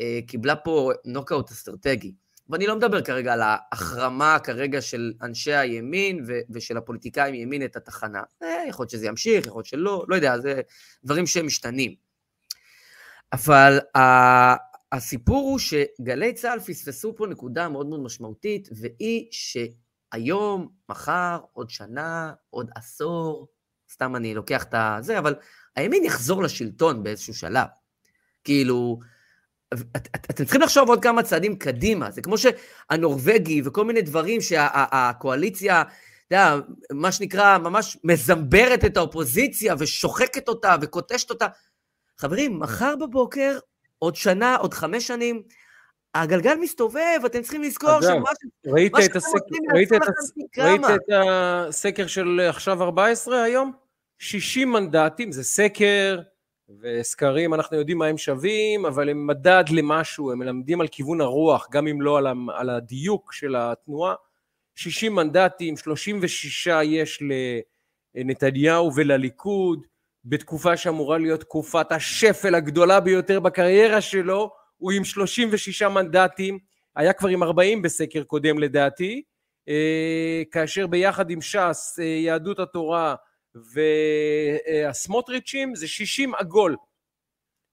[0.00, 2.14] אה, קיבלה פה נוקאוט אסטרטגי.
[2.48, 7.76] ואני לא מדבר כרגע על ההחרמה כרגע של אנשי הימין ו- ושל הפוליטיקאים ימין את
[7.76, 8.22] התחנה.
[8.42, 10.60] אה, יכול להיות שזה ימשיך, יכול להיות שלא, לא יודע, זה
[11.04, 11.94] דברים שהם משתנים.
[13.32, 19.26] אבל ה- הסיפור הוא שגלי צה"ל פספסו פה נקודה מאוד מאוד משמעותית, והיא
[20.14, 23.48] שהיום, מחר, עוד שנה, עוד עשור,
[23.92, 25.34] סתם אני לוקח את זה, אבל
[25.76, 27.66] הימין יחזור לשלטון באיזשהו שלב.
[28.44, 28.98] כאילו,
[29.74, 32.10] את, את, אתם צריכים לחשוב עוד כמה צעדים קדימה.
[32.10, 36.56] זה כמו שהנורבגי וכל מיני דברים שהקואליציה, אתה יודע,
[36.92, 41.46] מה שנקרא, ממש מזמברת את האופוזיציה ושוחקת אותה וקוטשת אותה.
[42.18, 43.58] חברים, מחר בבוקר,
[43.98, 45.42] עוד שנה, עוד חמש שנים,
[46.14, 48.30] הגלגל מסתובב, אתם צריכים לזכור שמה
[48.66, 49.38] ראית, את, הסק...
[49.74, 50.32] ראית, את, הס...
[50.58, 51.14] ראית את
[51.68, 53.72] הסקר של עכשיו 14 היום?
[54.18, 56.20] 60 מנדטים, זה סקר,
[56.80, 61.68] וסקרים אנחנו יודעים מה הם שווים, אבל הם מדד למשהו, הם מלמדים על כיוון הרוח,
[61.70, 62.18] גם אם לא
[62.54, 64.14] על הדיוק של התנועה.
[64.74, 67.22] 60 מנדטים, 36 יש
[68.14, 69.86] לנתניהו ולליכוד,
[70.24, 76.58] בתקופה שאמורה להיות תקופת השפל הגדולה ביותר בקריירה שלו, הוא עם 36 מנדטים,
[76.96, 79.22] היה כבר עם 40 בסקר קודם לדעתי,
[79.68, 83.14] אה, כאשר ביחד עם ש"ס, אה, יהדות התורה,
[84.74, 86.76] והסמוטריצ'ים זה 60 עגול.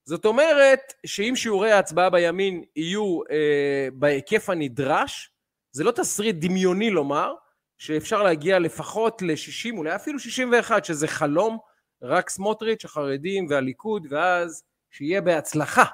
[0.06, 5.30] זאת אומרת שאם שיעורי ההצבעה בימין יהיו אה, בהיקף הנדרש,
[5.72, 7.34] זה לא תסריט דמיוני לומר,
[7.78, 11.58] שאפשר להגיע לפחות ל-60, אולי אפילו 61, שזה חלום,
[12.02, 15.86] רק סמוטריץ', החרדים והליכוד, ואז שיהיה בהצלחה.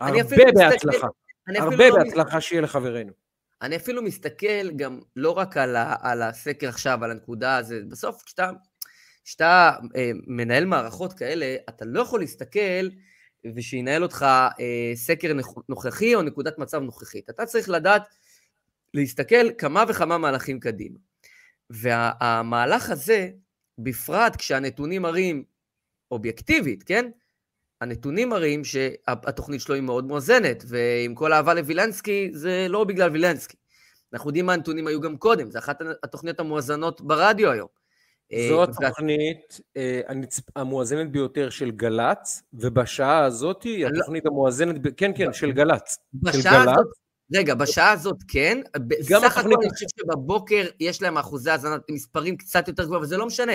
[0.00, 1.06] הרבה בהצלחה.
[1.58, 2.40] הרבה לא בהצלחה.
[2.40, 3.12] שיהיה לחברינו.
[3.62, 8.22] אני אפילו מסתכל גם לא רק על, ה, על הסקר עכשיו, על הנקודה הזאת, בסוף
[8.22, 8.50] כשאתה
[9.24, 12.88] כשאתה אה, מנהל מערכות כאלה, אתה לא יכול להסתכל
[13.56, 14.26] ושינהל אותך
[14.60, 15.32] אה, סקר
[15.68, 17.30] נוכחי או נקודת מצב נוכחית.
[17.30, 18.02] אתה צריך לדעת
[18.94, 20.98] להסתכל כמה וכמה מהלכים קדימה.
[21.70, 23.30] והמהלך הזה,
[23.78, 25.44] בפרט כשהנתונים מראים
[26.10, 27.10] אובייקטיבית, כן?
[27.82, 33.56] הנתונים מראים שהתוכנית שלו היא מאוד מאוזנת, ועם כל אהבה לווילנסקי, זה לא בגלל וילנסקי.
[34.12, 37.68] אנחנו יודעים מה הנתונים היו גם קודם, זה אחת התוכניות המואזנות ברדיו היום.
[38.48, 40.00] זו אה, התוכנית אה,
[40.56, 45.98] המואזנת ביותר של גל"צ, ובשעה הזאת היא לא- התוכנית המואזנת, כן, כן, של גל"צ.
[46.14, 46.86] בשעה הזאת,
[47.34, 52.68] רגע, בשעה הזאת כן, בסך הכל אני חושב שבבוקר יש להם אחוזי האזנה, מספרים קצת
[52.68, 53.52] יותר גבוהים, אבל זה לא משנה.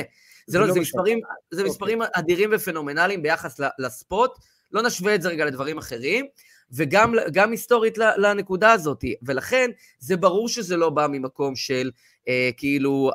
[0.47, 1.19] זה, לא, לא זה, מספרים,
[1.51, 1.71] זה אוקיי.
[1.71, 4.31] מספרים אדירים ופנומנליים ביחס לספוט,
[4.71, 6.25] לא נשווה את זה רגע לדברים אחרים,
[6.71, 11.91] וגם היסטורית לנקודה הזאת, ולכן זה ברור שזה לא בא ממקום של
[12.27, 13.11] אה, כאילו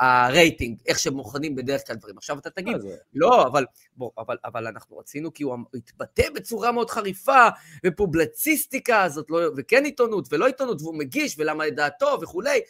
[0.00, 2.18] הרייטינג, איך שהם מוכנים בדרך כלל דברים.
[2.18, 2.76] עכשיו אתה תגיד,
[3.14, 7.48] לא, אבל, בוא, אבל, אבל אנחנו רצינו כי הוא התבטא בצורה מאוד חריפה,
[7.86, 12.60] ופובלציסטיקה הזאת, לא, וכן עיתונות ולא עיתונות, והוא מגיש, ולמה את דעתו וכולי.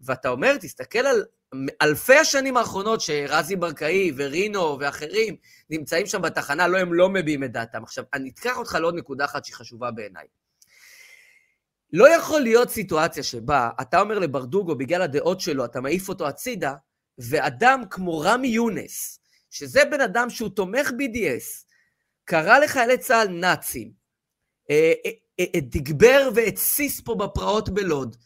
[0.00, 1.24] ואתה אומר, תסתכל על
[1.82, 5.36] אלפי השנים האחרונות שרזי ברקאי ורינו ואחרים
[5.70, 7.82] נמצאים שם בתחנה, לא, הם לא מביעים את דעתם.
[7.82, 10.26] עכשיו, אני אקח אותך לעוד נקודה אחת שהיא חשובה בעיניי.
[11.96, 16.74] לא יכול להיות סיטואציה שבה אתה אומר לברדוגו, בגלל הדעות שלו, אתה מעיף אותו הצידה,
[17.18, 19.18] ואדם כמו רמי יונס,
[19.50, 21.64] שזה בן אדם שהוא תומך BDS,
[22.24, 23.90] קרא לחיילי צה"ל נאצים,
[24.70, 25.10] אה, אה,
[25.54, 28.16] אה, דיבר והתסיס פה בפרעות בלוד,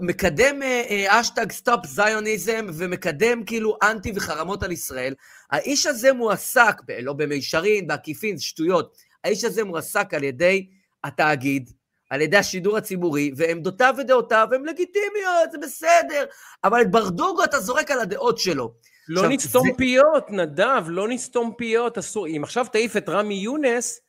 [0.00, 0.60] מקדם
[1.08, 5.14] hashtag stop Zionism ומקדם כאילו אנטי וחרמות על ישראל,
[5.50, 10.68] האיש הזה מועסק, לא במישרין, בעקיפין, שטויות, האיש הזה מועסק על ידי
[11.04, 11.70] התאגיד,
[12.12, 16.24] על ידי השידור הציבורי, ועמדותיו ודעותיו הן לגיטימיות, זה בסדר,
[16.64, 18.72] אבל את ברדוגו אתה זורק על הדעות שלו.
[19.08, 19.76] לא עכשיו, נסתום זה...
[19.76, 22.26] פיות, נדב, לא נסתום פיות, אסור.
[22.26, 24.00] אם עכשיו תעיף את רמי יונס,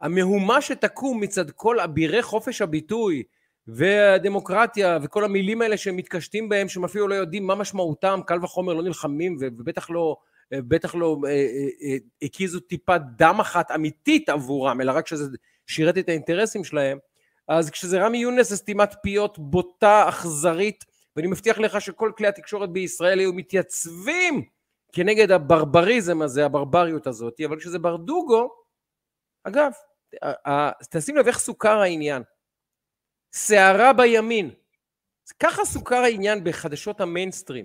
[0.00, 3.22] המהומה שתקום מצד כל אבירי חופש הביטוי
[3.66, 8.74] והדמוקרטיה וכל המילים האלה שהם מתקשטים בהם, שהם אפילו לא יודעים מה משמעותם, קל וחומר
[8.74, 10.16] לא נלחמים ובטח לא,
[10.52, 11.36] בטח לא אה, אה,
[11.82, 16.98] אה, הקיזו טיפת דם אחת אמיתית עבורם, אלא רק שזה שירת את האינטרסים שלהם,
[17.50, 20.84] אז כשזה רמי יונס זה סתימת פיות בוטה, אכזרית,
[21.16, 24.44] ואני מבטיח לך שכל כלי התקשורת בישראל היו מתייצבים
[24.92, 28.48] כנגד הברבריזם הזה, הברבריות הזאת, אבל כשזה ברדוגו,
[29.44, 29.72] אגב,
[30.90, 32.22] תשים לב איך סוקר העניין.
[33.32, 34.50] סערה בימין.
[35.38, 37.64] ככה סוקר העניין בחדשות המיינסטרים.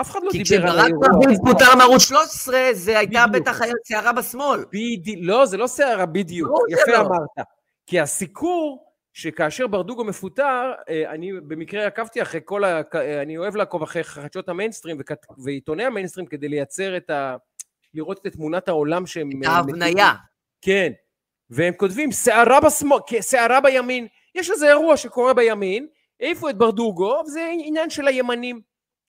[0.00, 1.06] אף אחד לא כי דיבר על כשברק האירוע.
[1.24, 3.24] רביד פוטר מערוץ 13, זה הייתה.
[3.32, 4.64] בטח סערה בשמאל.
[4.72, 7.00] בדיוק, לא, זה לא סערה בדיוק, ברור יפה שלא.
[7.00, 7.46] אמרת.
[7.86, 8.85] כי הסיקור,
[9.16, 12.82] שכאשר ברדוגו מפוטר, אה, אני במקרה עקבתי אחרי כל ה...
[12.94, 17.36] אה, אני אוהב לעקוב אחרי חדשות המיינסטרים וכת- ועיתוני המיינסטרים כדי לייצר את ה...
[17.94, 19.30] לראות את תמונת העולם שהם...
[19.42, 20.12] את אה, ההבניה.
[20.62, 20.92] כן.
[21.50, 24.06] והם כותבים, סערה בשמאל, סערה בימין.
[24.34, 25.86] יש איזה אירוע שקורה בימין,
[26.20, 28.60] העיפו את ברדוגו, וזה עניין של הימנים.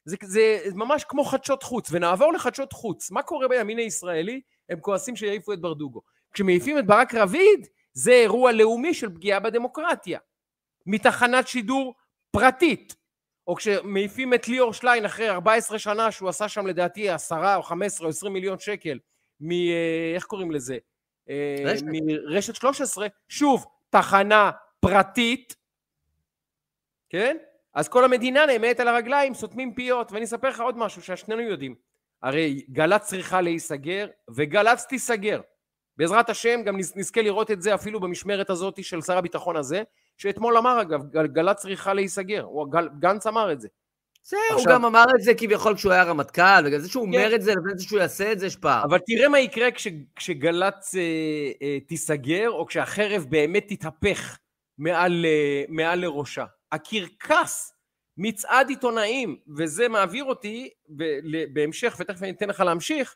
[0.06, 3.12] זה, זה ממש כמו חדשות חוץ, ונעבור לחדשות חוץ.
[3.12, 4.42] מה קורה בימין הישראלי?
[4.70, 6.02] הם כועסים שהעיפו את ברדוגו.
[6.34, 7.68] כשמעיפים את ברק רביד,
[7.98, 10.20] זה אירוע לאומי של פגיעה בדמוקרטיה.
[10.86, 11.94] מתחנת שידור
[12.32, 12.96] פרטית.
[13.48, 18.06] או כשמעיפים את ליאור שליין אחרי 14 שנה, שהוא עשה שם לדעתי 10 או 15
[18.06, 19.00] או 20 מיליון שקל,
[19.40, 19.52] מ...
[19.52, 20.78] אה, איך קוראים לזה?
[21.30, 21.84] אה, רשת.
[21.86, 25.56] מרשת 13, שוב, תחנה פרטית,
[27.10, 27.38] כן?
[27.74, 31.76] אז כל המדינה נעמדת על הרגליים, סותמים פיות, ואני אספר לך עוד משהו ששנינו יודעים.
[32.24, 35.42] הרי גל"צ צריכה להיסגר, וגל"צ תיסגר.
[35.98, 39.84] בעזרת השם, גם נז- נזכה לראות את זה אפילו במשמרת הזאת של שר הביטחון הזה,
[40.18, 43.68] שאתמול אמר אגב, גל- גל"צ צריכה להיסגר, גל, גנץ אמר את זה.
[44.24, 47.14] זה, הוא גם אמר את זה כביכול כשהוא היה רמטכ"ל, בגלל זה שהוא כן.
[47.14, 48.84] אומר את זה, לפני זה שהוא יעשה את זה, יש פער.
[48.84, 51.02] אבל תראה מה יקרה כש, כשגל"צ אה,
[51.62, 54.38] אה, תיסגר, או כשהחרב באמת תתהפך
[54.78, 56.46] מעל, אה, מעל לראשה.
[56.72, 57.74] הקרקס,
[58.18, 63.16] מצעד עיתונאים, וזה מעביר אותי ב, ל, בהמשך, ותכף אני אתן לך להמשיך,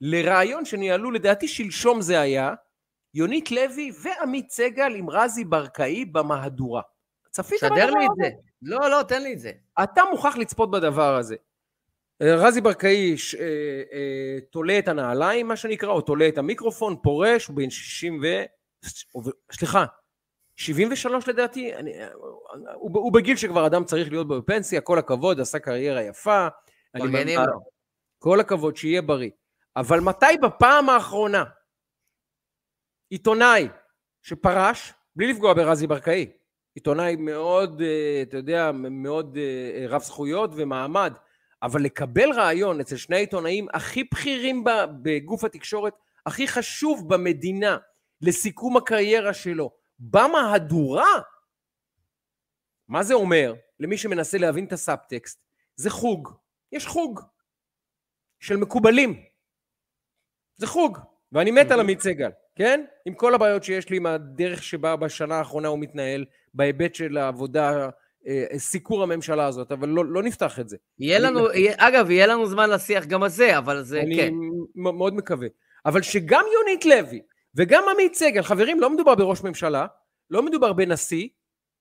[0.00, 2.54] לרעיון שניהלו, לדעתי שלשום זה היה,
[3.14, 6.82] יונית לוי ועמית סגל עם רזי ברקאי במהדורה.
[7.30, 8.22] צפית שדר בדבר לי את הזה?
[8.22, 8.30] זה.
[8.62, 9.52] לא, לא, תן לי את זה.
[9.82, 11.36] אתה מוכרח לצפות בדבר הזה.
[12.22, 13.40] אה, רזי ברקאי ש- אה,
[13.92, 18.26] אה, תולה את הנעליים, מה שנקרא, או תולה את המיקרופון, פורש, הוא בן 60 ו...
[19.52, 19.84] סליחה,
[20.56, 21.92] 73 לדעתי, אני,
[22.74, 26.48] הוא, הוא בגיל שכבר אדם צריך להיות בפנסיה, כל הכבוד, עשה קריירה יפה.
[26.94, 27.60] מגנים לו.
[28.18, 29.30] כל הכבוד, שיהיה בריא.
[29.80, 31.44] אבל מתי בפעם האחרונה
[33.10, 33.68] עיתונאי
[34.22, 36.32] שפרש, בלי לפגוע ברזי ברקאי,
[36.74, 41.12] עיתונאי מאוד, אה, אתה יודע, מאוד אה, רב זכויות ומעמד,
[41.62, 44.64] אבל לקבל רעיון אצל שני העיתונאים הכי בכירים
[45.02, 45.94] בגוף התקשורת,
[46.26, 47.76] הכי חשוב במדינה,
[48.20, 51.20] לסיכום הקריירה שלו, במהדורה,
[52.88, 55.40] מה זה אומר למי שמנסה להבין את הסאבטקסט?
[55.76, 56.32] זה חוג.
[56.72, 57.20] יש חוג
[58.40, 59.27] של מקובלים.
[60.58, 60.98] זה חוג,
[61.32, 62.84] ואני מת על עמית סגל, כן?
[63.06, 67.88] עם כל הבעיות שיש לי עם הדרך שבה בשנה האחרונה הוא מתנהל, בהיבט של העבודה,
[68.26, 70.76] אה, סיקור הממשלה הזאת, אבל לא, לא נפתח את זה.
[70.98, 74.16] יהיה אני- לנו, יהיה- אגב, יהיה לנו זמן לשיח גם על זה, אבל זה, אני
[74.16, 74.34] כן.
[74.34, 75.48] מ- מאוד מקווה.
[75.86, 77.20] אבל שגם יונית לוי
[77.54, 79.86] וגם עמית סגל, חברים, לא מדובר בראש ממשלה,
[80.30, 81.28] לא מדובר בנשיא,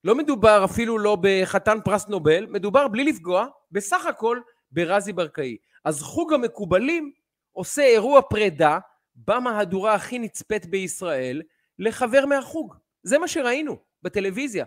[0.04, 4.40] לא מדובר אפילו לא בחתן פרס נובל, מדובר בלי לפגוע, בסך הכל
[4.72, 5.58] ברזי ברקאי.
[5.86, 7.12] אז חוג המקובלים
[7.58, 8.80] עושה אירוע פרידה
[9.16, 11.42] במהדורה הכי נצפית בישראל
[11.80, 12.76] לחבר מהחוג.
[13.04, 14.66] זה מה שראינו בטלוויזיה.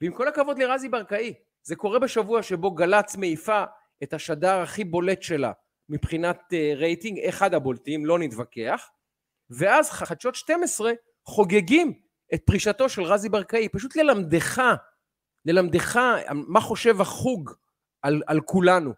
[0.00, 3.64] ועם כל הכבוד לרזי ברקאי, זה קורה בשבוע שבו גל"צ מעיפה
[4.02, 5.52] את השדר הכי בולט שלה
[5.88, 8.88] מבחינת uh, רייטינג, אחד הבולטים, לא נתווכח,
[9.50, 10.92] ואז חדשות 12
[11.24, 12.00] חוגגים
[12.34, 14.62] את פרישתו של רזי ברקאי, פשוט ללמדך,
[15.44, 16.00] ללמדך
[16.32, 17.50] מה חושב החוג
[18.02, 18.92] על, על כולנו.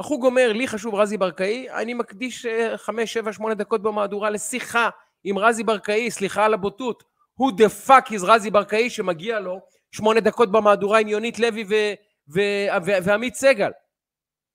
[0.00, 4.90] החוג אומר, לי חשוב רזי ברקאי, אני מקדיש 5, 7, 8 דקות במהדורה לשיחה
[5.24, 7.04] עם רזי ברקאי, סליחה על הבוטות,
[7.40, 9.60] who the fuck is רזי ברקאי שמגיע לו
[9.92, 11.94] 8 דקות במהדורה עם יונית לוי ו-
[12.28, 13.70] ו- ו- ועמית סגל,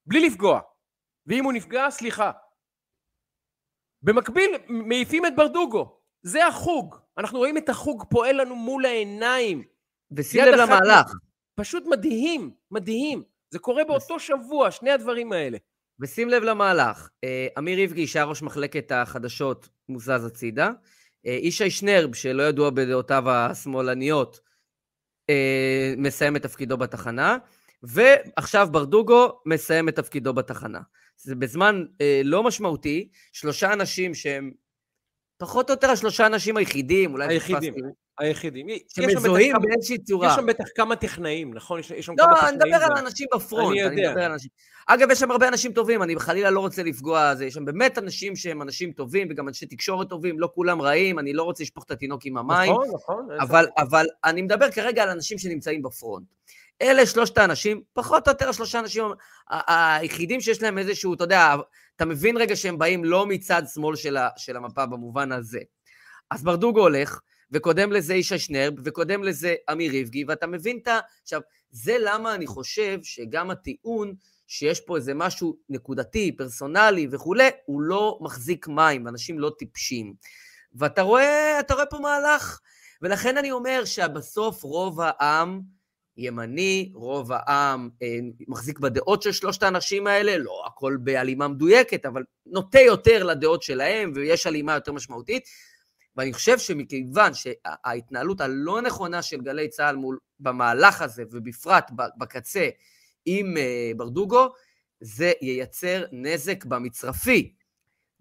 [0.06, 0.60] בלי לפגוע.
[1.28, 2.32] ואם הוא נפגע, סליחה.
[4.02, 5.99] במקביל, מעיפים את ברדוגו.
[6.21, 6.95] זה החוג.
[7.17, 9.63] אנחנו רואים את החוג פועל לנו מול העיניים.
[10.12, 11.13] ושים לב למהלך,
[11.56, 13.23] פשוט מדהים, מדהים.
[13.51, 15.57] זה קורה באותו שבוע, שני הדברים האלה.
[15.99, 17.09] ושים לב למהלך.
[17.23, 20.71] אה, אמיר ריבקי, שהיה ראש מחלקת החדשות, מוזז הצידה.
[21.25, 24.39] אה, ישי שנרב, שלא ידוע בדעותיו השמאלניות,
[25.29, 27.38] אה, מסיים את תפקידו בתחנה.
[27.83, 30.79] ועכשיו ברדוגו מסיים את תפקידו בתחנה.
[31.17, 34.52] זה בזמן אה, לא משמעותי, שלושה אנשים שהם
[35.40, 37.73] פחות או יותר השלושה אנשים היחידים, אולי היחידים.
[37.73, 38.67] פספסתי, היחידים.
[38.87, 40.27] שמזוהים באיזושהי צורה.
[40.27, 41.79] יש שם בטח כמה טכנאים, נכון?
[41.79, 42.92] יש, יש שם לא, כמה אני מדבר טכנאים.
[42.92, 42.98] על.
[42.98, 44.10] אנשים בפרונט, אני אני יודע.
[44.10, 44.50] מדבר על אנשים...
[44.87, 47.98] אגב, יש שם הרבה אנשים טובים, אני חלילה לא רוצה לפגוע, זה, יש שם באמת
[47.98, 51.83] אנשים שהם אנשים טובים, וגם אנשי תקשורת טובים, לא כולם רעים, אני לא רוצה לשפוך
[51.83, 53.27] את התינוק עם המים, נכון, נכון.
[53.40, 56.25] אבל, אבל אני מדבר כרגע על אנשים שנמצאים בפרונט.
[56.81, 59.04] אלה שלושת האנשים, פחות או יותר השלושה האנשים
[59.50, 61.56] היחידים שיש להם איזשהו, אתה יודע,
[62.00, 65.60] אתה מבין רגע שהם באים לא מצד שמאל של, ה, של המפה במובן הזה.
[66.31, 67.19] אז ברדוגו הולך,
[67.52, 71.00] וקודם לזה ישי שנרב, וקודם לזה אמיר ריבגי, ואתה מבין את ה...
[71.21, 71.41] עכשיו,
[71.71, 74.13] זה למה אני חושב שגם הטיעון
[74.47, 80.13] שיש פה איזה משהו נקודתי, פרסונלי וכולי, הוא לא מחזיק מים, אנשים לא טיפשים.
[80.73, 82.60] ואתה רואה, רואה פה מהלך,
[83.02, 85.62] ולכן אני אומר שבסוף רוב העם
[86.20, 88.17] ימני, רוב העם אה,
[88.48, 94.12] מחזיק בדעות של שלושת האנשים האלה, לא הכל בהלימה מדויקת, אבל נוטה יותר לדעות שלהם,
[94.15, 95.44] ויש הלימה יותר משמעותית.
[96.15, 102.70] ואני חושב שמכיוון שההתנהלות הלא נכונה של גלי צה"ל מול, במהלך הזה, ובפרט בקצה
[103.26, 104.48] עם uh, ברדוגו,
[105.02, 107.54] זה ייצר נזק במצרפי.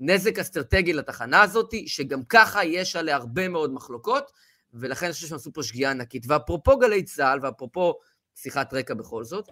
[0.01, 4.31] נזק אסטרטגי לתחנה הזאת, שגם ככה יש עליה הרבה מאוד מחלוקות,
[4.75, 6.25] ולכן אני חושב שהם עשו פה שגיאה ענקית.
[6.29, 7.95] ואפרופו גלי צה"ל, ואפרופו
[8.35, 9.49] שיחת רקע בכל זאת,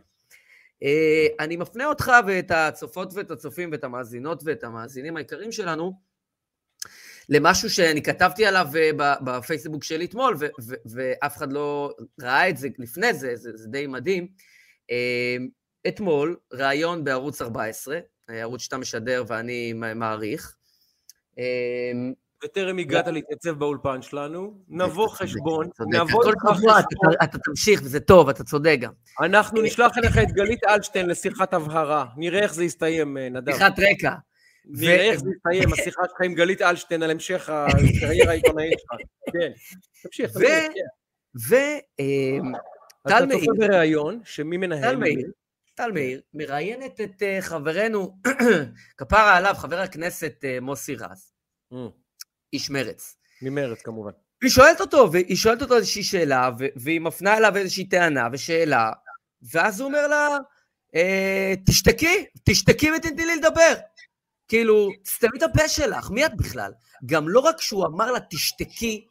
[0.82, 5.92] אה, אני מפנה אותך ואת הצופות ואת הצופים ואת המאזינות ואת המאזינים היקרים שלנו
[7.28, 8.90] למשהו שאני כתבתי עליו אה,
[9.24, 10.36] בפייסבוק שלי אתמול,
[10.86, 14.28] ואף אחד לא ראה את זה לפני זה, זה, זה די מדהים.
[14.90, 15.36] אה,
[15.88, 17.98] אתמול, ראיון בערוץ 14,
[18.28, 20.56] ערוץ שאתה משדר ואני מעריך,
[22.44, 26.72] וטרם הגעת להתייצב באולפן שלנו, נבוא חשבון, נבוא איתך חשבון.
[27.22, 28.92] אתה תמשיך, וזה טוב, אתה צודק גם.
[29.20, 33.52] אנחנו נשלח אליך את גלית אלשטיין לשיחת הבהרה, נראה איך זה יסתיים, אה, נדב.
[33.52, 34.12] שיחת רקע.
[34.64, 39.00] נראה איך זה יסתיים, השיחה שלך עם גלית אלשטיין על המשך הקריירה העיתונאית שלך.
[39.32, 39.50] כן,
[40.02, 40.72] תמשיך, תמשיך.
[41.50, 41.54] ו...
[42.00, 42.38] אה,
[43.08, 43.38] טל מאיר.
[43.38, 44.82] אתה צופה בריאיון, שמי מנהל?
[44.82, 45.30] טל מאיר.
[45.74, 48.18] טל מאיר מראיינת את אה, חברנו,
[48.98, 51.32] כפרה עליו, חבר הכנסת מוסי רז.
[52.56, 53.16] איש מרץ.
[53.42, 54.10] ממרץ כמובן.
[54.42, 58.90] היא שואלת אותו, והיא שואלת אותו איזושהי שאלה, והיא מפנה אליו איזושהי טענה ושאלה,
[59.52, 60.28] ואז הוא אומר לה,
[60.94, 63.74] אה, תשתקי, תשתקי ותתני לי לדבר.
[64.48, 66.72] כאילו, תסתמי את הפה שלך, מי את בכלל?
[67.06, 69.06] גם לא רק שהוא אמר לה, תשתקי,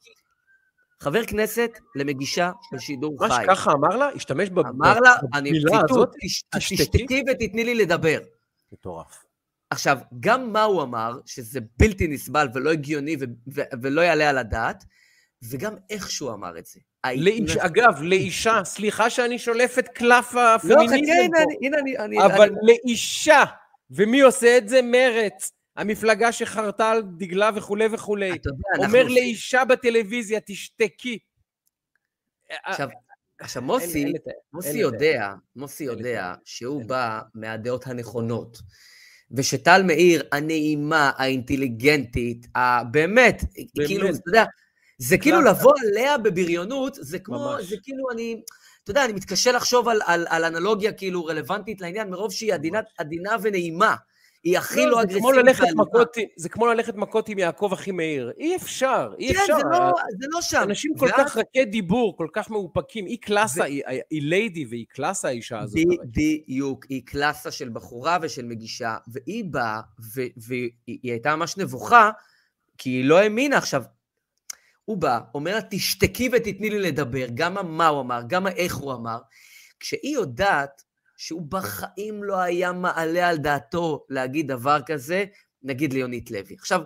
[0.99, 3.27] חבר כנסת למגישה בשידור חי.
[3.27, 4.09] ממש ככה אמר לה?
[4.15, 4.75] השתמש במילה הזאת?
[4.75, 6.09] אמר לה, אני ציטוט,
[6.55, 8.19] תשתקי ותתני לי לדבר.
[8.71, 9.24] מטורף.
[9.75, 14.37] עכשיו, גם מה הוא אמר, שזה בלתי נסבל ולא הגיוני ו- ו- ולא יעלה על
[14.37, 14.83] הדעת,
[15.49, 16.79] וגם איך שהוא אמר את זה.
[17.15, 21.97] לאיש, אגב, לאישה, סליחה שאני שולף את קלף הפמיניזם לא, חכה, הנה, הנה, אני...
[21.97, 22.55] אני אבל אני...
[22.63, 23.43] לאישה,
[23.91, 24.81] ומי עושה את זה?
[24.81, 25.51] מרץ.
[25.75, 28.27] המפלגה שחרתה על דגלה וכולי וכולי.
[28.27, 29.15] יודע, אומר אנחנו...
[29.15, 31.19] לאישה בטלוויזיה, תשתקי.
[32.63, 32.89] עכשיו,
[33.39, 34.13] עכשיו מוסי,
[34.53, 38.57] מוסי יודע, מוסי יודע שהוא בא מהדעות הנכונות.
[39.35, 44.43] ושטל מאיר, הנעימה, האינטליגנטית, הבאמת, באמת, כאילו, אתה יודע,
[44.97, 47.65] זה כאילו לבוא עליה בבריונות, זה כמו, ממש.
[47.65, 48.41] זה כאילו אני,
[48.83, 52.79] אתה יודע, אני מתקשה לחשוב על, על, על אנלוגיה כאילו רלוונטית לעניין, מרוב שהיא עדינה,
[52.97, 53.95] עדינה ונעימה.
[54.45, 55.21] היא הכי לא, לא אגרסיבית
[56.35, 58.31] זה כמו ללכת מכות עם יעקב אחי מאיר.
[58.37, 59.53] אי אפשר, אי כן, אפשר.
[59.53, 60.61] כן, זה, לא, זה לא שם.
[60.63, 61.13] אנשים כל ואת...
[61.17, 63.05] כך רכי דיבור, כל כך מאופקים.
[63.05, 63.63] היא קלאסה, ו...
[63.63, 65.79] היא, היא ליידי והיא קלאסה האישה הזאת.
[66.03, 69.81] בדיוק, היא קלאסה של בחורה ושל מגישה, והיא באה,
[70.37, 70.71] והיא
[71.03, 72.09] הייתה ממש נבוכה,
[72.77, 73.57] כי היא לא האמינה.
[73.57, 73.83] עכשיו,
[74.85, 78.93] הוא בא, אומר לה, תשתקי ותתני לי לדבר, גם מה הוא אמר, גם איך הוא
[78.93, 79.17] אמר.
[79.79, 80.83] כשהיא יודעת
[81.17, 85.25] שהוא בחיים לא היה מעלה על דעתו להגיד דבר כזה,
[85.63, 86.55] נגיד ליונית לוי.
[86.59, 86.81] עכשיו,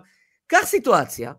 [0.46, 1.32] קח סיטואציה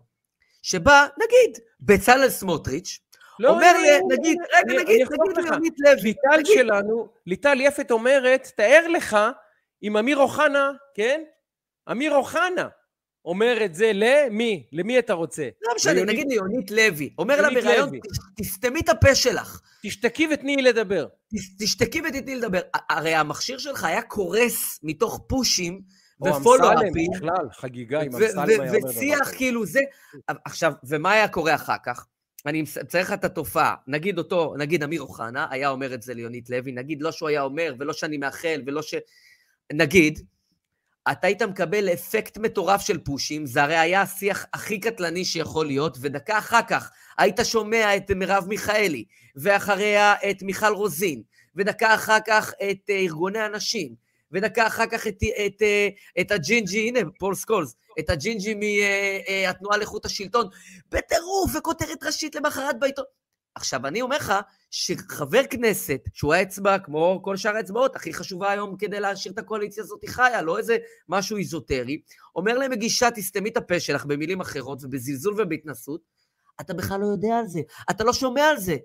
[0.62, 2.98] שבה, נגיד, בצלאל סמוטריץ',
[3.38, 6.02] לא, אומר לי, נגיד, רגע, נגיד, נגיד ליונית לוי.
[6.02, 9.16] ליטל שלנו, ליטל יפת אומרת, תאר לך
[9.82, 11.22] אם אמיר אוחנה, כן?
[11.90, 12.68] אמיר אוחנה
[13.24, 14.66] אומר את זה למי?
[14.72, 15.48] למי אתה רוצה?
[15.62, 17.14] לא משנה, נגיד ליונית לוי.
[17.18, 17.90] אומר לה בריאיון,
[18.36, 19.60] תסתמי את הפה שלך.
[19.82, 21.06] תשתקי ותני לי לדבר.
[21.58, 22.60] תשתקי ותתני לדבר.
[22.90, 25.80] הרי המכשיר שלך היה קורס מתוך פושים
[26.26, 27.10] ופולו-אפים.
[27.10, 28.88] או אמסלם בכלל, חגיגה עם אמסלם היה אומר דבר.
[28.88, 29.80] ושיח כאילו זה.
[30.44, 32.06] עכשיו, ומה היה קורה אחר כך?
[32.46, 33.74] אני צריך לך את התופעה.
[33.86, 37.42] נגיד אותו, נגיד אמיר אוחנה היה אומר את זה ליונית לוי, נגיד לא שהוא היה
[37.42, 38.94] אומר, ולא שאני מאחל, ולא ש...
[39.72, 40.18] נגיד,
[41.10, 45.98] אתה היית מקבל אפקט מטורף של פושים, זה הרי היה השיח הכי קטלני שיכול להיות,
[46.00, 49.04] ודקה אחר כך היית שומע את מרב מיכאלי,
[49.36, 51.22] ואחריה את מיכל רוזין,
[51.56, 53.94] ודקה אחר כך את אה, ארגוני הנשים,
[54.32, 55.62] ודקה אחר כך את, את, את,
[56.20, 60.46] את הג'ינג'י, הנה, פול סקולס, את הג'ינג'י מהתנועה לאיכות השלטון,
[60.90, 63.04] בטירוף, וכותרת ראשית למחרת בעיתון.
[63.54, 64.32] עכשיו, אני אומר לך
[64.70, 69.82] שחבר כנסת, שהוא האצבע, כמו כל שאר האצבעות, הכי חשובה היום כדי להשאיר את הקואליציה
[69.82, 70.76] הזאת חיה, לא איזה
[71.08, 72.00] משהו איזוטרי,
[72.36, 76.00] אומר למגישה, תסתמי את הפה שלך במילים אחרות ובזלזול ובהתנסות,
[76.60, 78.76] אתה בכלל לא יודע על זה, אתה לא שומע על זה.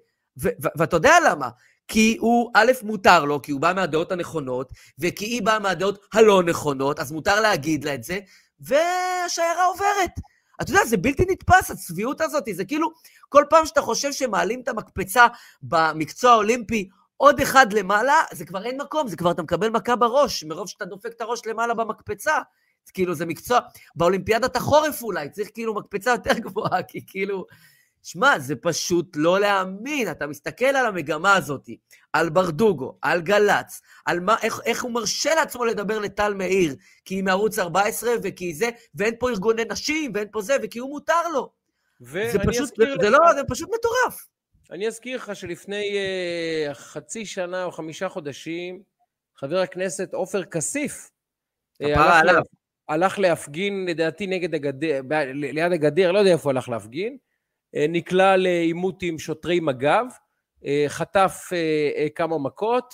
[0.76, 1.50] ואתה יודע למה?
[1.88, 6.44] כי הוא, א', מותר לו, כי הוא בא מהדעות הנכונות, וכי היא באה מהדעות הלא
[6.44, 8.20] נכונות, אז מותר להגיד לה את זה,
[8.60, 10.12] והשיירה עוברת.
[10.62, 12.92] אתה יודע, זה בלתי נתפס, הצביעות הזאת, זה כאילו,
[13.30, 15.28] כל פעם שאתה חושב שמעלים את המקפצה
[15.62, 20.44] במקצוע האולימפי, עוד אחד למעלה, זה כבר אין מקום, זה כבר אתה מקבל מכה בראש,
[20.44, 22.38] מרוב שאתה דופק את הראש למעלה במקפצה.
[22.94, 23.60] כאילו, זה מקצוע,
[23.96, 27.46] באולימפיאדת החורף אולי, צריך כאילו מקפצה יותר גבוהה, כי כאילו...
[28.08, 31.70] שמע, זה פשוט לא להאמין, אתה מסתכל על המגמה הזאת,
[32.14, 37.16] על ברדוגו, על גל"צ, על מה, איך, איך הוא מרשה לעצמו לדבר לטל מאיר, כי
[37.16, 41.28] היא מערוץ 14 וכי זה, ואין פה ארגוני נשים, ואין פה זה, וכי הוא מותר
[41.34, 41.50] לו.
[42.32, 44.28] זה פשוט, זה, זה לא, זה פשוט מטורף.
[44.72, 45.98] אני אזכיר לך שלפני
[46.70, 48.82] uh, חצי שנה או חמישה חודשים,
[49.36, 51.10] חבר הכנסת עופר כסיף,
[51.84, 52.42] uh, הלך, לה,
[52.90, 57.18] הלך להפגין, לדעתי, נגד הגדר, ב- ליד הגדר, לא יודע איפה הלך להפגין,
[57.74, 60.06] נקלע לעימות עם שוטרי מג"ב,
[60.62, 62.94] uh, חטף uh, כמה מכות,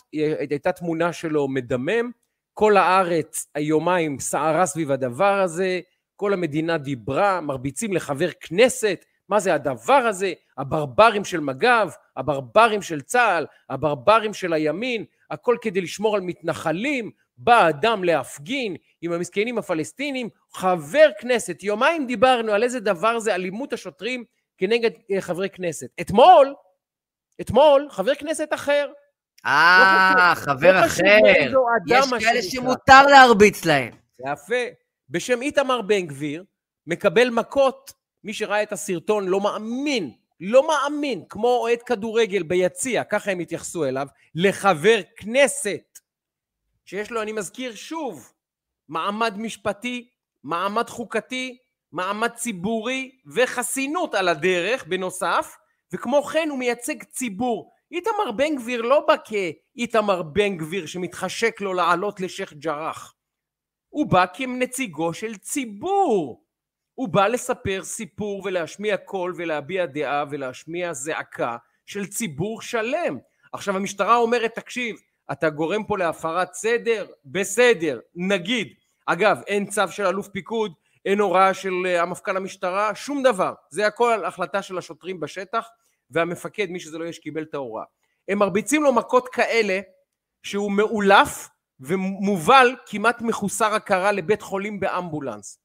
[0.49, 2.11] הייתה תמונה שלו מדמם,
[2.53, 5.79] כל הארץ היומיים סערה סביב הדבר הזה,
[6.15, 10.33] כל המדינה דיברה, מרביצים לחבר כנסת, מה זה הדבר הזה?
[10.57, 17.69] הברברים של מג"ב, הברברים של צה"ל, הברברים של הימין, הכל כדי לשמור על מתנחלים, בא
[17.69, 24.23] אדם להפגין עם המסכנים הפלסטינים, חבר כנסת, יומיים דיברנו על איזה דבר זה אלימות השוטרים
[24.67, 25.87] כנגד אה, חברי כנסת.
[26.01, 26.53] אתמול,
[27.41, 28.91] אתמול, חבר כנסת אחר.
[29.45, 31.17] אה, לא חבר לא אחר.
[31.87, 33.93] יש כאלה שמותר להרביץ להם.
[34.19, 34.63] יפה.
[35.09, 36.43] בשם איתמר בן גביר,
[36.87, 37.93] מקבל מכות
[38.23, 43.85] מי שראה את הסרטון לא מאמין, לא מאמין, כמו אוהד כדורגל ביציע, ככה הם התייחסו
[43.85, 45.99] אליו, לחבר כנסת,
[46.85, 48.33] שיש לו, אני מזכיר שוב,
[48.89, 50.09] מעמד משפטי,
[50.43, 51.57] מעמד חוקתי,
[51.93, 55.57] מעמד ציבורי וחסינות על הדרך בנוסף,
[55.93, 57.71] וכמו כן הוא מייצג ציבור.
[57.91, 63.13] איתמר בן גביר לא בא כאיתמר בן גביר שמתחשק לו לעלות לשייח' ג'ראח.
[63.89, 66.43] הוא בא כנציגו של ציבור.
[66.95, 73.17] הוא בא לספר סיפור ולהשמיע קול ולהביע דעה ולהשמיע זעקה של ציבור שלם.
[73.53, 74.95] עכשיו המשטרה אומרת, תקשיב,
[75.31, 77.05] אתה גורם פה להפרת סדר?
[77.25, 78.67] בסדר, נגיד.
[79.05, 80.73] אגב, אין צו של אלוף פיקוד,
[81.05, 83.53] אין הוראה של אה, המפכ"ל המשטרה, שום דבר.
[83.69, 85.67] זה הכל החלטה של השוטרים בשטח,
[86.09, 87.85] והמפקד, מי שזה לא יהיה, שקיבל את ההוראה.
[88.27, 89.79] הם מרביצים לו מכות כאלה,
[90.43, 91.49] שהוא מאולף
[91.79, 95.59] ומובל כמעט מחוסר הכרה לבית חולים באמבולנס.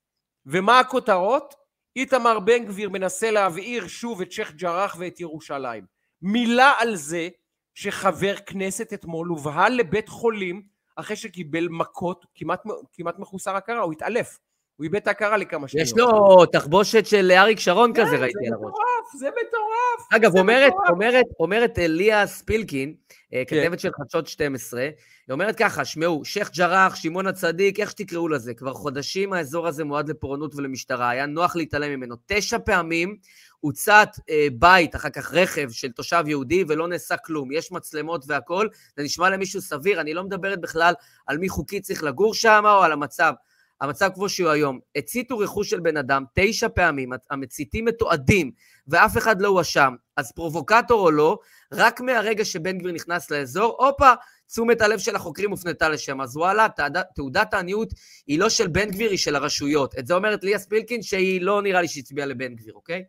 [0.47, 1.55] ומה הכותרות?
[1.97, 5.85] איתמר בן גביר מנסה להבעיר שוב את שייח' ג'ראח ואת ירושלים.
[6.23, 7.29] מילה על זה
[7.75, 10.63] שחבר כנסת אתמול הובהל לבית חולים
[10.97, 12.63] אחרי שקיבל מכות כמעט,
[12.93, 14.39] כמעט מחוסר הכרה, הוא התעלף.
[14.79, 15.87] הוא איבד את ההכרה לכמה שניות.
[15.87, 18.63] יש לו תחבושת של אריק שרון כזה, כן, ראיתי על הראש.
[18.63, 20.09] זה מטורף, זה מטורף.
[20.13, 22.95] אגב, אומרת, אומרת, אומרת ליה ספילקין,
[23.35, 23.65] אה, כן.
[23.65, 24.91] כתבת של חדשות 12, היא
[25.31, 30.09] אומרת ככה, שמעו, שייח' ג'ראח, שמעון הצדיק, איך שתקראו לזה, כבר חודשים האזור הזה מועד
[30.09, 32.17] לפורענות ולמשטרה, היה נוח להתעלם ממנו.
[32.27, 33.17] תשע פעמים
[33.61, 37.53] הוצת אה, בית, אחר כך רכב של תושב יהודי, ולא נעשה כלום.
[37.53, 40.95] יש מצלמות והכול, זה נשמע למישהו סביר, אני לא מדברת בכלל
[41.27, 43.33] על מי חוקי צריך לגור שם או על המצב.
[43.81, 48.51] המצב כמו שהוא היום, הציתו רכוש של בן אדם תשע פעמים, המציתים מתועדים,
[48.89, 49.95] ואף אחד לא הואשם.
[50.17, 51.39] אז פרובוקטור או לא,
[51.73, 54.13] רק מהרגע שבן גביר נכנס לאזור, הופה,
[54.47, 56.21] תשומת הלב של החוקרים הופנתה לשם.
[56.21, 56.67] אז וואלה,
[57.15, 57.89] תעודת העניות
[58.27, 59.99] היא לא של בן גביר, היא של הרשויות.
[59.99, 63.05] את זה אומרת ליה ספילקין, שהיא לא נראה לי שהצביעה לבן גביר, אוקיי?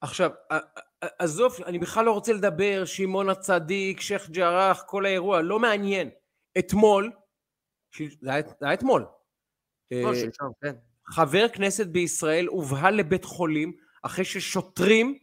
[0.00, 0.30] עכשיו,
[1.18, 6.10] עזוב, אני בכלל לא רוצה לדבר, שמעון הצדיק, שייח' ג'ראח, כל האירוע, לא מעניין.
[6.58, 7.10] אתמול,
[8.20, 9.04] זה היה, זה היה אתמול.
[11.06, 13.72] חבר כנסת בישראל הובהל לבית חולים
[14.02, 15.18] אחרי ששוטרים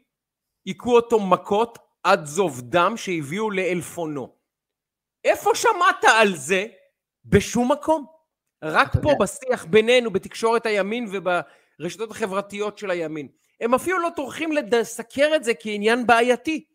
[0.66, 4.36] היכו אותו מכות עד זוב דם שהביאו לאלפונו.
[5.24, 6.66] איפה שמעת על זה?
[7.26, 8.06] בשום מקום.
[8.64, 9.14] רק פה יודע.
[9.20, 13.28] בשיח בינינו, בתקשורת הימין וברשתות החברתיות של הימין.
[13.62, 16.66] הם אפילו לא טורחים לסקר את זה כעניין בעייתי.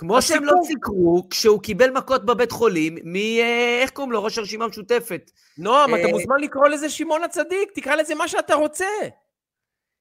[0.00, 3.16] כמו שהם לא סיקרו כשהוא קיבל מכות בבית חולים מ...
[3.16, 4.24] אה, איך קוראים לו?
[4.24, 5.30] ראש הרשימה המשותפת.
[5.58, 8.86] נועם, אתה אה, מוזמן לקרוא לזה שמעון הצדיק, תקרא לזה מה שאתה רוצה.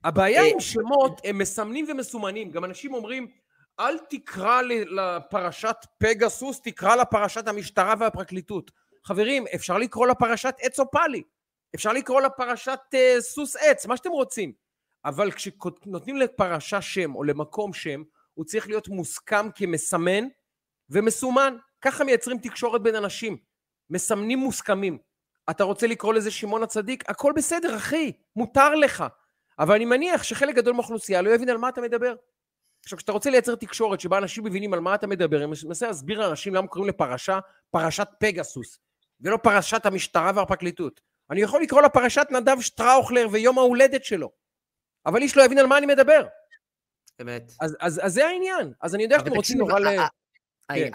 [0.04, 2.52] הבעיה עם שמות, הם מסמנים ומסומנים.
[2.52, 3.28] גם אנשים אומרים,
[3.80, 8.72] אל תקרא לפרשת פגסוס, תקרא לפרשת המשטרה והפרקליטות.
[9.04, 11.24] חברים, אפשר לקרוא לפרשת עץ אופלי,
[11.76, 14.52] אפשר לקרוא לפרשת uh, סוס עץ, מה שאתם רוצים.
[15.06, 18.04] אבל כשנותנים לפרשה שם או למקום שם,
[18.40, 20.28] הוא צריך להיות מוסכם כמסמן
[20.90, 21.58] ומסומן.
[21.82, 23.38] ככה מייצרים תקשורת בין אנשים.
[23.90, 24.98] מסמנים מוסכמים.
[25.50, 27.10] אתה רוצה לקרוא לזה שמעון הצדיק?
[27.10, 29.04] הכל בסדר, אחי, מותר לך.
[29.60, 32.16] אבל אני מניח שחלק גדול מהאוכלוסייה לא יבין על מה אתה מדבר.
[32.84, 36.20] עכשיו, כשאתה רוצה לייצר תקשורת שבה אנשים מבינים על מה אתה מדבר, אני מנסה להסביר
[36.20, 37.40] לאנשים למה קוראים לפרשה
[37.72, 38.80] פרשת פגסוס,
[39.22, 41.02] ולא פרשת המשטרה והפרקליטות.
[41.32, 44.32] אני יכול לקרוא לה פרשת נדב שטראוכלר ויום ההולדת שלו,
[45.06, 46.28] אבל איש לא יבין על מה אני מדבר.
[47.22, 47.52] אמת.
[47.62, 48.74] אז, אז, אז זה העניין.
[48.82, 49.88] אז אני יודע שאתם רוצים נורא ל...
[50.74, 50.92] כן.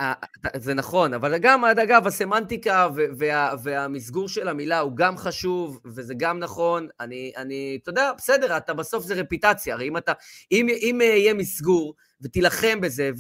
[0.57, 6.39] זה נכון, אבל גם, אגב, הסמנטיקה וה, והמסגור של המילה הוא גם חשוב, וזה גם
[6.39, 6.89] נכון.
[7.01, 10.13] אני, אני, אתה יודע, בסדר, אתה בסוף זה רפיטציה, הרי אם אתה,
[10.53, 13.11] אם, אם יהיה מסגור, ותילחם בזה,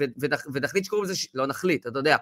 [0.52, 2.16] ונחליט שקוראים לזה, לא נחליט, אתה יודע,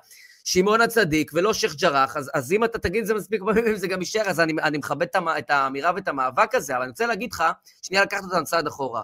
[0.44, 3.88] שמעון הצדיק ולא שייח' ג'ראח, אז, אז אם אתה תגיד את זה מספיק פעמים, זה
[3.88, 5.06] גם יישאר, אז אני, אני מכבד
[5.38, 7.44] את האמירה ואת המאבק הזה, אבל אני רוצה להגיד לך,
[7.82, 9.02] שנייה לקחת אותנו צעד אחורה.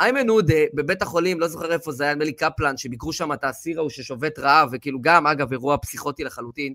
[0.00, 3.44] איימן עודה, בבית החולים, לא זוכר איפה זה היה, נדמה לי קפלן, שביקרו שם את
[3.44, 6.74] האסיר ההוא ששובת רעב, וכאילו גם, אגב, אירוע פסיכוטי לחלוטין.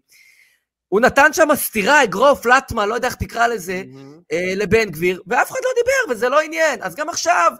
[0.87, 4.21] הוא נתן שם סטירה, אגרוף, לטמה, לא יודע איך תקרא לזה, mm-hmm.
[4.31, 6.79] אה, לבן גביר, ואף אחד לא דיבר, וזה לא עניין.
[6.83, 7.51] אז גם עכשיו,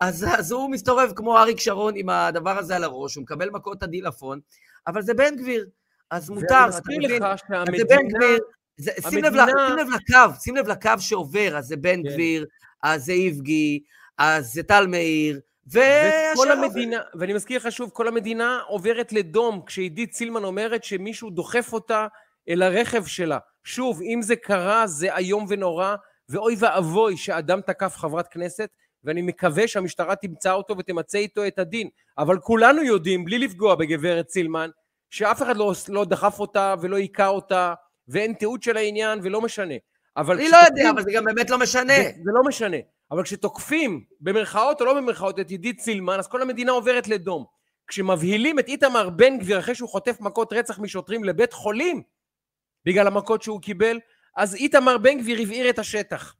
[0.00, 3.82] אז, אז הוא מסתובב כמו אריק שרון עם הדבר הזה על הראש, הוא מקבל מכות
[3.82, 4.40] עדילפון,
[4.86, 5.66] אבל זה בן גביר,
[6.10, 7.18] אז מותר, אתה מבין?
[7.76, 8.38] זה בן גביר,
[8.76, 9.10] זה, המדינה...
[9.10, 12.12] שים, לב, שים לב לקו, שים לב לקו שעובר, אז זה בן כן.
[12.12, 12.46] גביר,
[12.82, 13.80] אז זה איבגי,
[14.18, 15.40] אז זה טל מאיר,
[15.72, 21.72] וכל המדינה, ואני מזכיר לך שוב, כל המדינה עוברת לדום כשעידית סילמן אומרת שמישהו דוחף
[21.72, 22.06] אותה
[22.48, 23.38] אל הרכב שלה.
[23.64, 25.94] שוב, אם זה קרה, זה איום ונורא,
[26.28, 28.68] ואוי ואבוי שאדם תקף חברת כנסת,
[29.04, 31.88] ואני מקווה שהמשטרה תמצא אותו ותמצה איתו את הדין.
[32.18, 34.70] אבל כולנו יודעים, בלי לפגוע בגברת סילמן,
[35.10, 37.74] שאף אחד לא, לא דחף אותה ולא היכה אותה,
[38.08, 39.74] ואין תיעוד של העניין ולא משנה.
[40.16, 41.94] אבל אני לא יודע, אבל זה גם באמת לא משנה.
[41.96, 42.76] זה, זה לא משנה.
[43.10, 47.44] אבל כשתוקפים, במרכאות או לא במרכאות, את עידית סילמן, אז כל המדינה עוברת לדום.
[47.86, 52.02] כשמבהילים את איתמר בן גביר אחרי שהוא חוטף מכות רצח משוטרים לבית חולים,
[52.84, 54.00] בגלל המכות שהוא קיבל,
[54.36, 56.34] אז איתמר בן גביר הבעיר את השטח.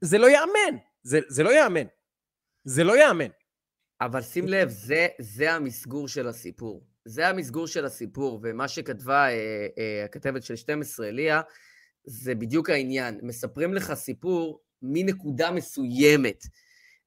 [0.00, 0.76] זה לא ייאמן.
[1.02, 1.86] זה, זה לא ייאמן.
[2.64, 3.30] זה לא ייאמן.
[4.00, 6.86] אבל שים לב, זה, זה המסגור של הסיפור.
[7.04, 11.40] זה המסגור של הסיפור, ומה שכתבה אה, אה, הכתבת של 12, ליה,
[12.04, 13.20] זה בדיוק העניין.
[13.22, 16.44] מספרים לך סיפור מנקודה מסוימת,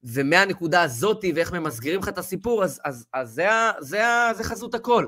[0.03, 3.47] ומהנקודה הזאתי, ואיך ממסגרים לך את הסיפור, אז, אז, אז זה,
[3.79, 4.01] זה,
[4.37, 5.05] זה חזות הכל.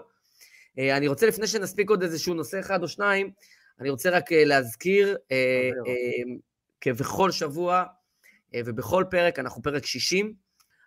[0.80, 3.32] אה, אני רוצה, לפני שנספיק עוד איזשהו נושא אחד או שניים,
[3.80, 5.70] אני רוצה רק אה, להזכיר, אה,
[6.82, 7.84] כבכל שבוע
[8.56, 10.34] ובכל פרק, אנחנו פרק 60,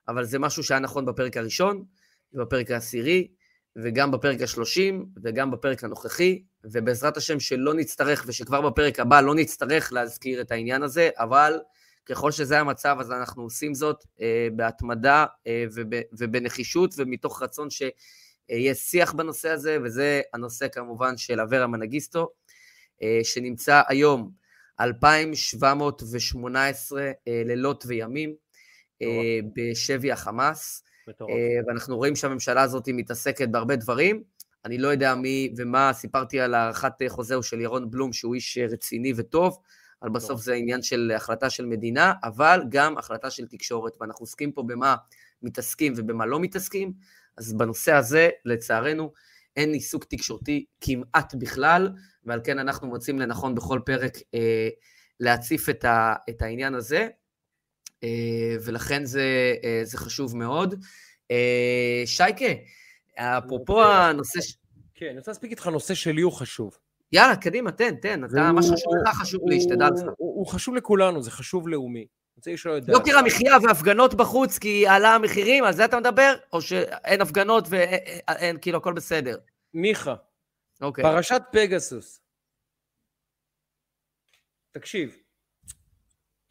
[0.09, 1.85] אבל זה משהו שהיה נכון בפרק הראשון,
[2.33, 3.29] בפרק העשירי,
[3.83, 9.93] וגם בפרק השלושים, וגם בפרק הנוכחי, ובעזרת השם שלא נצטרך, ושכבר בפרק הבא לא נצטרך
[9.93, 11.61] להזכיר את העניין הזה, אבל
[12.07, 18.75] ככל שזה המצב, אז אנחנו עושים זאת אה, בהתמדה אה, וב, ובנחישות, ומתוך רצון שיהיה
[18.75, 22.29] שיח בנושא הזה, וזה הנושא כמובן של אברה מנגיסטו,
[23.03, 24.31] אה, שנמצא היום
[24.81, 28.35] 2,718 אה, לילות וימים
[29.03, 30.83] אה, בשבי החמאס.
[31.21, 34.23] אה, ואנחנו רואים שהממשלה הזאת מתעסקת בהרבה דברים.
[34.65, 39.13] אני לא יודע מי ומה, סיפרתי על הארכת חוזהו של ירון בלום, שהוא איש רציני
[39.17, 39.59] וטוב,
[40.03, 44.53] אבל בסוף זה עניין של החלטה של מדינה, אבל גם החלטה של תקשורת, ואנחנו עוסקים
[44.53, 44.97] פה במה
[45.43, 46.93] מתעסקים ובמה לא מתעסקים,
[47.37, 49.13] אז בנושא הזה, לצערנו,
[49.57, 51.89] אין עיסוק תקשורתי כמעט בכלל,
[52.25, 54.69] ועל כן אנחנו מוצאים לנכון בכל פרק אה,
[55.21, 57.09] להציף את, ה, את העניין הזה.
[58.05, 60.75] אה, ולכן זה, אה, זה חשוב מאוד.
[61.31, 62.45] אה, שייקה,
[63.15, 64.41] אפרופו הנושא...
[64.95, 66.79] כן, אני רוצה להספיק איתך נושא שלי הוא חשוב.
[67.13, 70.03] יאללה, קדימה, תן, תן, אתה, מה שחשוב לך חשוב לי, שתדע לך.
[70.17, 72.07] הוא חשוב לכולנו, זה חשוב לאומי.
[72.89, 76.35] יוקר המחיה והפגנות בחוץ כי עלה המחירים, על זה אתה מדבר?
[76.53, 79.37] או שאין הפגנות ואין, כאילו, הכל בסדר?
[79.75, 80.15] מיכה,
[80.81, 81.05] אוקיי.
[81.05, 82.21] פרשת פגסוס.
[84.73, 85.17] תקשיב,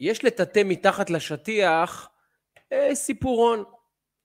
[0.00, 2.08] יש לטאטא מתחת לשטיח
[2.72, 3.64] אה, סיפורון,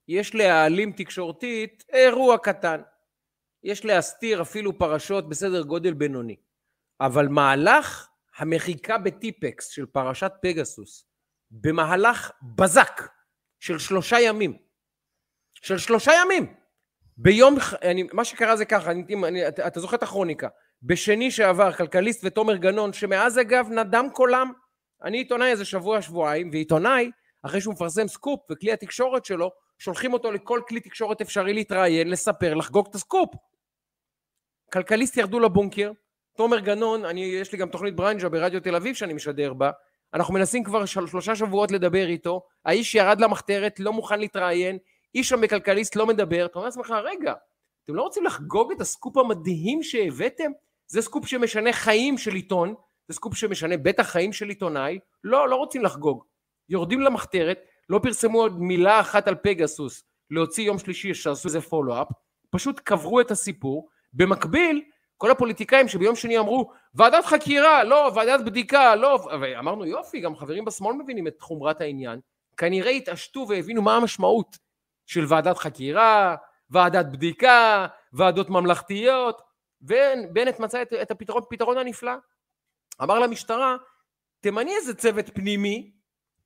[0.07, 2.82] יש להעלים תקשורתית אירוע קטן,
[3.63, 6.36] יש להסתיר אפילו פרשות בסדר גודל בינוני,
[7.01, 11.05] אבל מהלך המחיקה בטיפקס של פרשת פגסוס
[11.51, 13.01] במהלך בזק
[13.59, 14.57] של שלושה ימים,
[15.53, 16.53] של שלושה ימים,
[17.17, 20.47] ביום, אני, מה שקרה זה ככה, אני, אני, אתה, אתה זוכר את הכרוניקה,
[20.84, 24.51] בשני שעבר כלכליסט ותומר גנון, שמאז אגב נדם קולם
[25.03, 27.11] אני עיתונאי איזה שבוע, שבועיים, ועיתונאי,
[27.43, 32.53] אחרי שהוא מפרסם סקופ וכלי התקשורת שלו, שולחים אותו לכל כלי תקשורת אפשרי להתראיין, לספר,
[32.53, 33.29] לחגוג את הסקופ.
[34.73, 35.91] כלכליסט ירדו לבונקר,
[36.37, 39.71] תומר גנון, אני, יש לי גם תוכנית ברנז'ה ברדיו תל אביב שאני משדר בה,
[40.13, 44.77] אנחנו מנסים כבר של, שלושה שבועות לדבר איתו, האיש ירד למחתרת, לא מוכן להתראיין,
[45.15, 47.33] איש שם בכלכליסט לא מדבר, אתה אומר לעצמך, רגע,
[47.83, 50.51] אתם לא רוצים לחגוג את הסקופ המדהים שהבאתם?
[50.87, 52.75] זה סקופ שמשנה חיים של עיתון,
[53.07, 56.23] זה סקופ שמשנה בטח חיים של עיתונאי, לא, לא רוצים לחגוג.
[56.69, 62.07] יורדים למחתרת, לא פרסמו עוד מילה אחת על פגסוס, להוציא יום שלישי שעשו איזה follow-up,
[62.49, 63.89] פשוט קברו את הסיפור.
[64.13, 64.81] במקביל,
[65.17, 70.65] כל הפוליטיקאים שביום שני אמרו, ועדת חקירה, לא, ועדת בדיקה, לא, ואמרנו יופי, גם חברים
[70.65, 72.19] בשמאל מבינים את חומרת העניין,
[72.57, 74.57] כנראה התעשתו והבינו מה המשמעות
[75.05, 76.35] של ועדת חקירה,
[76.69, 79.41] ועדת בדיקה, ועדות ממלכתיות,
[79.81, 82.13] ובנט מצא את, את הפתרון, פתרון הנפלא.
[83.01, 83.75] אמר למשטרה,
[84.41, 85.91] תמני איזה צוות פנימי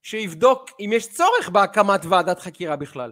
[0.01, 3.11] שיבדוק אם יש צורך בהקמת ועדת חקירה בכלל.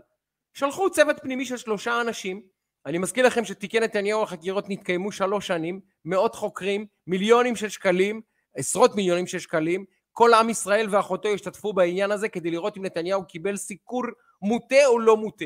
[0.53, 2.41] שלחו צוות פנימי של שלושה אנשים,
[2.86, 8.21] אני מזכיר לכם שתיקי נתניהו החקירות נתקיימו שלוש שנים, מאות חוקרים, מיליונים של שקלים,
[8.55, 13.27] עשרות מיליונים של שקלים, כל עם ישראל ואחותו השתתפו בעניין הזה כדי לראות אם נתניהו
[13.27, 14.03] קיבל סיקור
[14.41, 15.45] מוטה או לא מוטה.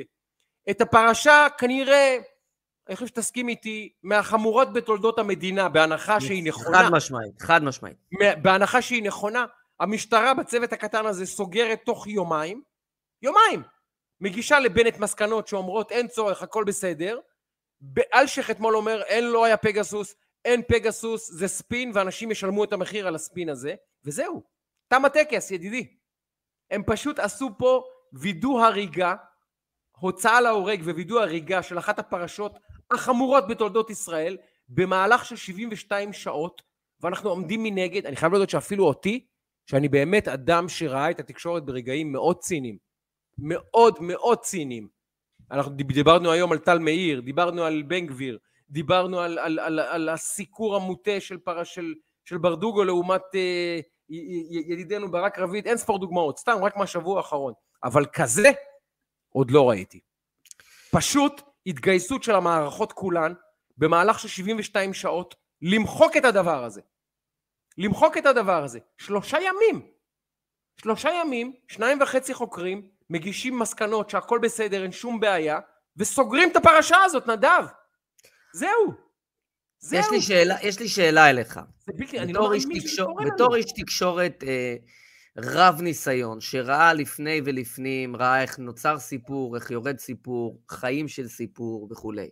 [0.69, 2.17] את הפרשה כנראה,
[2.89, 6.77] אני חושב שתסכים איתי, מהחמורות בתולדות המדינה, בהנחה שהיא נכונה.
[6.77, 7.97] חד משמעית, חד משמעית.
[8.41, 9.45] בהנחה שהיא נכונה,
[9.79, 12.61] המשטרה בצוות הקטן הזה סוגרת תוך יומיים,
[13.21, 13.63] יומיים,
[14.21, 17.19] מגישה לבנט מסקנות שאומרות אין צורך, הכל בסדר,
[18.13, 20.15] אלשיך אתמול אומר אין לא היה פגסוס,
[20.45, 23.75] אין פגסוס, זה ספין ואנשים ישלמו את המחיר על הספין הזה,
[24.05, 24.43] וזהו,
[24.87, 25.97] תם הטקס ידידי.
[26.71, 27.83] הם פשוט עשו פה
[28.13, 29.15] וידוא הריגה,
[29.99, 32.59] הוצאה להורג ווידוא הריגה של אחת הפרשות
[32.91, 34.37] החמורות בתולדות ישראל
[34.69, 36.61] במהלך של 72 שעות
[37.01, 39.25] ואנחנו עומדים מנגד, אני חייב להודות שאפילו אותי,
[39.65, 42.77] שאני באמת אדם שראה את התקשורת ברגעים מאוד ציניים,
[43.37, 44.87] מאוד מאוד ציניים.
[45.51, 48.37] אנחנו דיברנו היום על טל מאיר, דיברנו על בן גביר,
[48.69, 51.93] דיברנו על, על, על, על הסיקור המוטה של, פר, של,
[52.25, 53.79] של ברדוגו לעומת אה,
[54.69, 57.53] ידידנו ברק רביד, אין ספור דוגמאות, סתם רק מהשבוע האחרון.
[57.83, 58.51] אבל כזה
[59.29, 59.99] עוד לא ראיתי.
[60.91, 63.33] פשוט התגייסות של המערכות כולן
[63.77, 66.81] במהלך של 72 שעות למחוק את הדבר הזה.
[67.77, 68.79] למחוק את הדבר הזה.
[68.97, 69.87] שלושה ימים.
[70.81, 75.59] שלושה ימים, שניים וחצי חוקרים, מגישים מסקנות שהכל בסדר, אין שום בעיה,
[75.97, 77.63] וסוגרים את הפרשה הזאת, נדב.
[78.53, 78.93] זהו.
[79.79, 79.99] זהו.
[79.99, 81.59] יש לי שאלה, יש לי שאלה אליך.
[81.79, 83.33] זה בלתי, אני לא מאמין שזה קורה לנו.
[83.33, 84.75] בתור איש תקשורת אה,
[85.43, 91.87] רב ניסיון, שראה לפני ולפנים, ראה איך נוצר סיפור, איך יורד סיפור, חיים של סיפור
[91.91, 92.29] וכולי.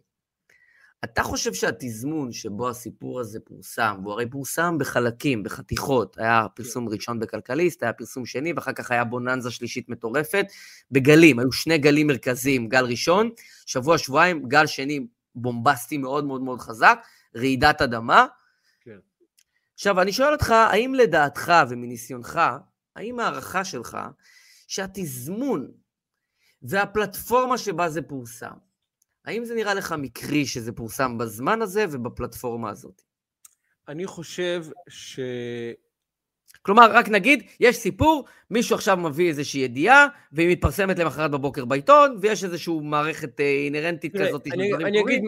[1.03, 6.93] אתה חושב שהתזמון שבו הסיפור הזה פורסם, והוא הרי פורסם בחלקים, בחתיכות, היה פרסום כן.
[6.93, 10.45] ראשון בכלכליסט, היה פרסום שני, ואחר כך היה בוננזה שלישית מטורפת,
[10.91, 13.30] בגלים, היו שני גלים מרכזיים, גל ראשון,
[13.66, 16.99] שבוע, שבועיים, גל שני בומבסטי מאוד מאוד מאוד חזק,
[17.36, 18.26] רעידת אדמה.
[18.82, 18.97] כן.
[19.74, 22.39] עכשיו, אני שואל אותך, האם לדעתך ומניסיונך,
[22.98, 23.98] האם ההערכה שלך,
[24.68, 25.72] שהתזמון
[26.62, 28.54] והפלטפורמה שבה זה פורסם,
[29.26, 33.02] האם זה נראה לך מקרי שזה פורסם בזמן הזה ובפלטפורמה הזאת?
[33.88, 35.20] אני חושב ש...
[36.62, 42.18] כלומר, רק נגיד, יש סיפור, מישהו עכשיו מביא איזושהי ידיעה, והיא מתפרסמת למחרת בבוקר בעיתון,
[42.22, 45.24] ויש איזושהי מערכת אה, אינהרנטית כזאת אני, אני, אגיד,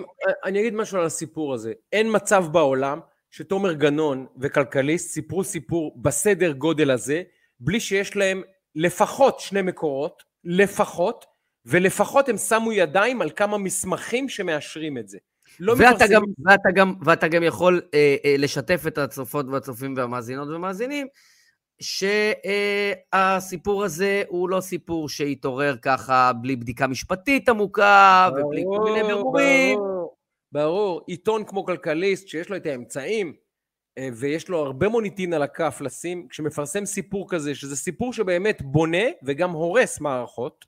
[0.45, 1.74] אני אגיד משהו על הסיפור הזה.
[1.91, 2.99] אין מצב בעולם
[3.32, 7.24] שתומר גנון וכלכליסט סיפרו סיפור בסדר גודל הזה,
[7.60, 8.41] בלי שיש להם
[8.76, 11.26] לפחות שני מקורות, לפחות,
[11.66, 15.18] ולפחות הם שמו ידיים על כמה מסמכים שמאשרים את זה.
[15.60, 20.47] לא ואתה, גם, ואתה, גם, ואתה גם יכול אה, אה, לשתף את הצופות והצופים והמאזינות
[20.49, 21.07] והמאזינים,
[23.14, 29.03] שהסיפור הזה הוא לא סיפור שהתעורר ככה בלי בדיקה משפטית עמוקה ברור, ובלי כל מיני
[29.03, 29.78] בירורים.
[29.78, 30.16] ברור,
[30.51, 31.01] ברור.
[31.07, 33.34] עיתון כמו כלכליסט, שיש לו את האמצעים,
[34.14, 39.52] ויש לו הרבה מוניטין על הכף לשים, כשמפרסם סיפור כזה, שזה סיפור שבאמת בונה וגם
[39.52, 40.66] הורס מערכות,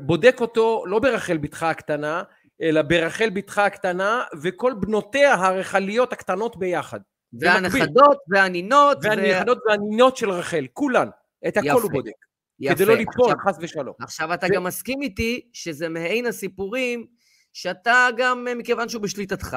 [0.00, 2.22] בודק אותו לא ברחל בתך הקטנה,
[2.62, 7.00] אלא ברחל בתך הקטנה, וכל בנותיה הרחליות הקטנות ביחד.
[7.40, 8.98] והנכדות והנינות.
[9.02, 9.70] והנכדות ו...
[9.70, 11.08] והנינות של רחל, כולן.
[11.48, 12.12] את הכל יפה, הוא בודק.
[12.60, 12.74] יפה.
[12.74, 13.94] כדי לא ליפול, חס ושלום.
[14.00, 14.54] עכשיו, אתה ו...
[14.54, 17.06] גם מסכים איתי שזה מעין הסיפורים
[17.52, 19.56] שאתה גם, מכיוון שהוא בשליטתך,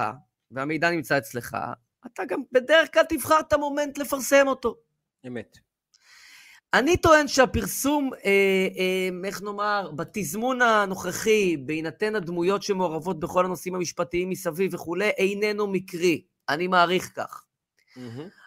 [0.51, 1.57] והמידע נמצא אצלך,
[2.05, 4.75] אתה גם בדרך כלל תבחר את המומנט לפרסם אותו.
[5.27, 5.57] אמת.
[6.73, 8.29] אני טוען שהפרסום, אה,
[8.77, 16.21] אה, איך נאמר, בתזמון הנוכחי, בהינתן הדמויות שמעורבות בכל הנושאים המשפטיים מסביב וכולי, איננו מקרי.
[16.49, 17.43] אני מעריך כך.
[17.97, 17.99] Mm-hmm.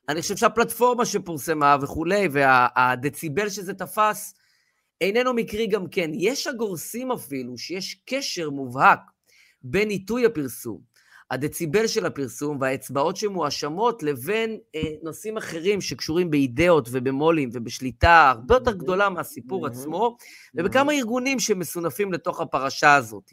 [0.08, 4.34] אני חושב שהפלטפורמה שפורסמה וכולי, והדציבל שזה תפס,
[5.00, 6.10] איננו מקרי גם כן.
[6.14, 9.00] יש הגורסים אפילו שיש קשר מובהק
[9.62, 10.95] בין עיתוי הפרסום
[11.30, 18.72] הדציבל של הפרסום והאצבעות שמואשמות לבין אה, נושאים אחרים שקשורים באידאות ובמו"לים ובשליטה הרבה יותר
[18.72, 20.16] גדולה מהסיפור עצמו,
[20.54, 23.32] ובכמה ארגונים שמסונפים לתוך הפרשה הזאת.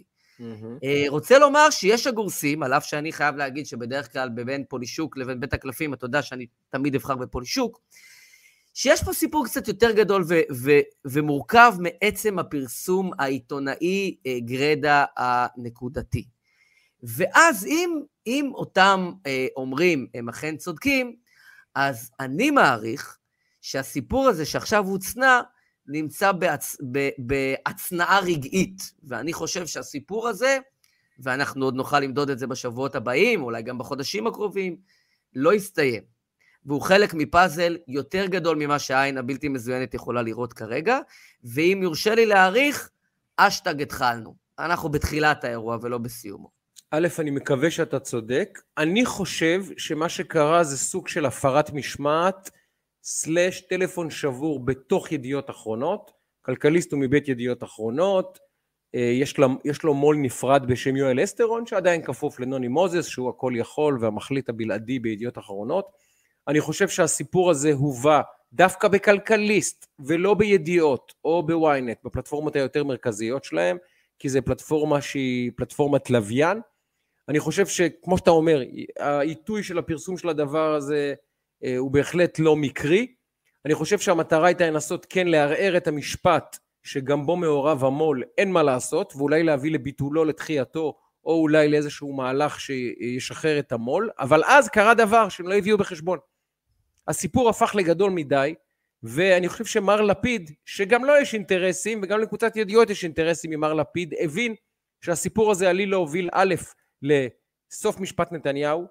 [0.84, 5.40] אה, רוצה לומר שיש הגורסים, על אף שאני חייב להגיד שבדרך כלל בין פולישוק לבין
[5.40, 7.80] בית הקלפים, אתה יודע שאני תמיד אבחר בפולישוק,
[8.74, 16.33] שיש פה סיפור קצת יותר גדול ו- ו- ומורכב מעצם הפרסום העיתונאי אה, גרדה הנקודתי.
[17.04, 21.16] ואז אם, אם אותם אה, אומרים הם אכן צודקים,
[21.76, 23.18] אז אני מעריך
[23.62, 25.42] שהסיפור הזה שעכשיו הוצנע,
[25.88, 26.78] נמצא בהצ...
[27.18, 30.58] בהצנעה רגעית, ואני חושב שהסיפור הזה
[31.20, 34.78] ואנחנו עוד נוכל למדוד את זה בשבועות הבאים, אולי גם בחודשים הקרובים,
[35.36, 36.04] לא יסתיים.
[36.66, 41.00] והוא חלק מפאזל יותר גדול ממה שהעין הבלתי מזוינת יכולה לראות כרגע,
[41.44, 42.90] ואם יורשה לי להעריך,
[43.38, 44.36] אשטג התחלנו.
[44.60, 46.63] אנחנו בתחילת האירוע ולא בסיומו.
[46.96, 48.60] א', אני מקווה שאתה צודק.
[48.78, 52.50] אני חושב שמה שקרה זה סוג של הפרת משמעת,
[53.04, 56.12] סלאש טלפון שבור בתוך ידיעות אחרונות.
[56.42, 58.40] כלכליסט הוא מבית ידיעות אחרונות,
[58.96, 63.30] אה, יש, לה, יש לו מו"ל נפרד בשם יואל אסטרון, שעדיין כפוף לנוני מוזס, שהוא
[63.30, 65.86] הכל יכול והמחליט הבלעדי בידיעות אחרונות.
[66.48, 68.22] אני חושב שהסיפור הזה הובא
[68.54, 73.78] דווקא בכלכליסט ולא בידיעות או בוויינט, בפלטפורמות היותר מרכזיות שלהם,
[74.20, 76.62] כי זו פלטפורמה שהיא פלטפורמת לוויין.
[77.30, 78.62] אני חושב שכמו שאתה אומר,
[79.00, 81.14] העיתוי של הפרסום של הדבר הזה
[81.64, 83.08] אה, הוא בהחלט לא מקרי.
[83.66, 88.64] אני חושב שהמטרה הייתה לנסות כן לערער את המשפט שגם בו מעורב המו"ל, אין מה
[88.64, 94.94] לעשות, ואולי להביא לביטולו, לתחייתו, או אולי לאיזשהו מהלך שישחרר את המו"ל, אבל אז קרה
[94.94, 96.20] דבר שהם לא הביאו בחשבון.
[97.08, 98.56] הסיפור הפך לגדול מדי,
[99.04, 104.14] ואני חושב שמר לפיד, שגם לו יש אינטרסים, וגם לקבוצת ידיעות יש אינטרסים ממר לפיד,
[104.20, 104.56] הבין
[105.02, 106.56] שהסיפור הזה עליל להוביל א',
[107.04, 108.88] לסוף משפט נתניהו,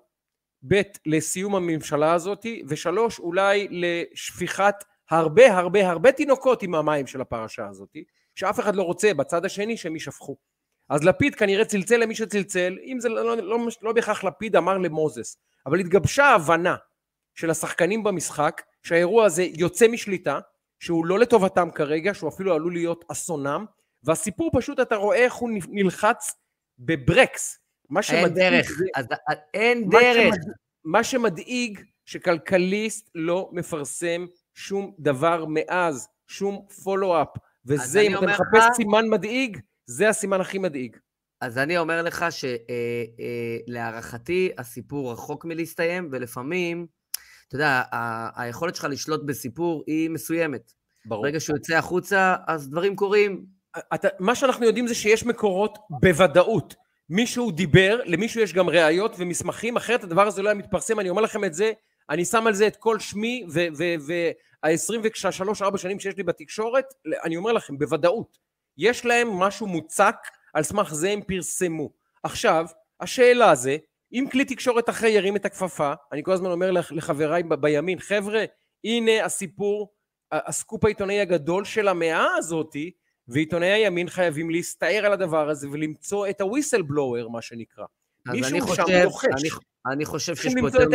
[0.68, 4.74] ב', לסיום הממשלה הזאת, ושלוש, אולי לשפיכת
[5.10, 7.96] הרבה הרבה הרבה תינוקות עם המים של הפרשה הזאת,
[8.34, 10.36] שאף אחד לא רוצה בצד השני שהם יישפכו.
[10.88, 14.78] אז לפיד כנראה צלצל למי שצלצל, אם זה לא, לא, לא, לא בהכרח לפיד אמר
[14.78, 15.36] למוזס,
[15.66, 16.76] אבל התגבשה ההבנה
[17.34, 20.40] של השחקנים במשחק שהאירוע הזה יוצא משליטה,
[20.80, 23.64] שהוא לא לטובתם כרגע, שהוא אפילו עלול להיות אסונם,
[24.02, 26.34] והסיפור פשוט אתה רואה איך הוא נלחץ
[26.78, 27.58] בברקס.
[27.91, 28.24] מה שמדאיג...
[28.24, 29.07] אין דרך, זה, אז,
[29.55, 30.35] אין מה דרך.
[30.35, 30.53] שמד...
[30.85, 37.28] מה שמדאיג שכלכליסט לא מפרסם שום דבר מאז, שום פולו-אפ.
[37.66, 38.74] וזה, אם אתה מחפש לך...
[38.76, 40.97] סימן מדאיג, זה הסימן הכי מדאיג.
[41.41, 42.26] אז אני אומר לך
[43.68, 46.87] שלהערכתי אה, אה, הסיפור רחוק מלהסתיים, ולפעמים,
[47.49, 47.83] אתה יודע,
[48.37, 50.72] היכולת שלך לשלוט בסיפור היא מסוימת.
[51.07, 51.22] ברור.
[51.22, 53.45] ברגע שהוא יוצא החוצה, אז דברים קורים.
[53.95, 56.74] אתה, מה שאנחנו יודעים זה שיש מקורות בוודאות.
[57.14, 61.22] מישהו דיבר, למישהו יש גם ראיות ומסמכים, אחרת הדבר הזה לא היה מתפרסם, אני אומר
[61.22, 61.72] לכם את זה
[62.10, 63.46] אני שם על זה את כל שמי
[64.62, 66.84] וה-23-4 שנים שיש לי בתקשורת,
[67.24, 68.38] אני אומר לכם, בוודאות,
[68.78, 70.16] יש להם משהו מוצק,
[70.54, 71.90] על סמך זה הם פרסמו.
[72.22, 72.66] עכשיו,
[73.00, 73.76] השאלה זה,
[74.12, 78.44] אם כלי תקשורת אחר ירים את הכפפה, אני כל הזמן אומר לחבריי בימין, חבר'ה,
[78.84, 79.92] הנה הסיפור,
[80.32, 82.90] הסקופ העיתונאי הגדול של המאה הזאתי,
[83.28, 87.84] ועיתונאי הימין חייבים להסתער על הדבר הזה ולמצוא את הוויסל בלואוור, מה שנקרא.
[88.26, 89.26] מישהו שם לוחש.
[89.26, 89.48] אני,
[89.92, 90.88] אני חושב שיש פה יותר...
[90.88, 90.92] מ...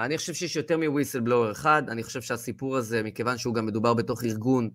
[0.00, 4.24] אני חושב שיש יותר מוויסלבלואר אחד, אני חושב שהסיפור הזה, מכיוון שהוא גם מדובר בתוך
[4.24, 4.70] ארגון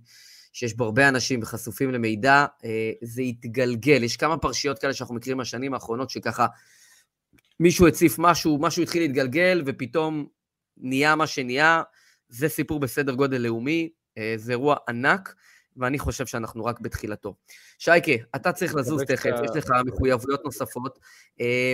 [0.54, 4.04] שיש בו הרבה אנשים וחשופים למידע, אה, זה יתגלגל.
[4.04, 6.48] יש כמה פרשיות כאלה שאנחנו מכירים מהשנים האחרונות, שככה
[7.60, 10.28] מישהו הציף משהו, משהו התחיל להתגלגל, ופתאום
[10.78, 11.82] נהיה מה שנהיה.
[12.30, 15.36] זה סיפור בסדר גודל לאומי, אה, זה אירוע ענק,
[15.78, 17.36] ואני חושב שאנחנו רק בתחילתו.
[17.80, 21.00] שייקה, אתה צריך לזוז תכף, יש לך מחויבויות נוספות.
[21.42, 21.74] אה,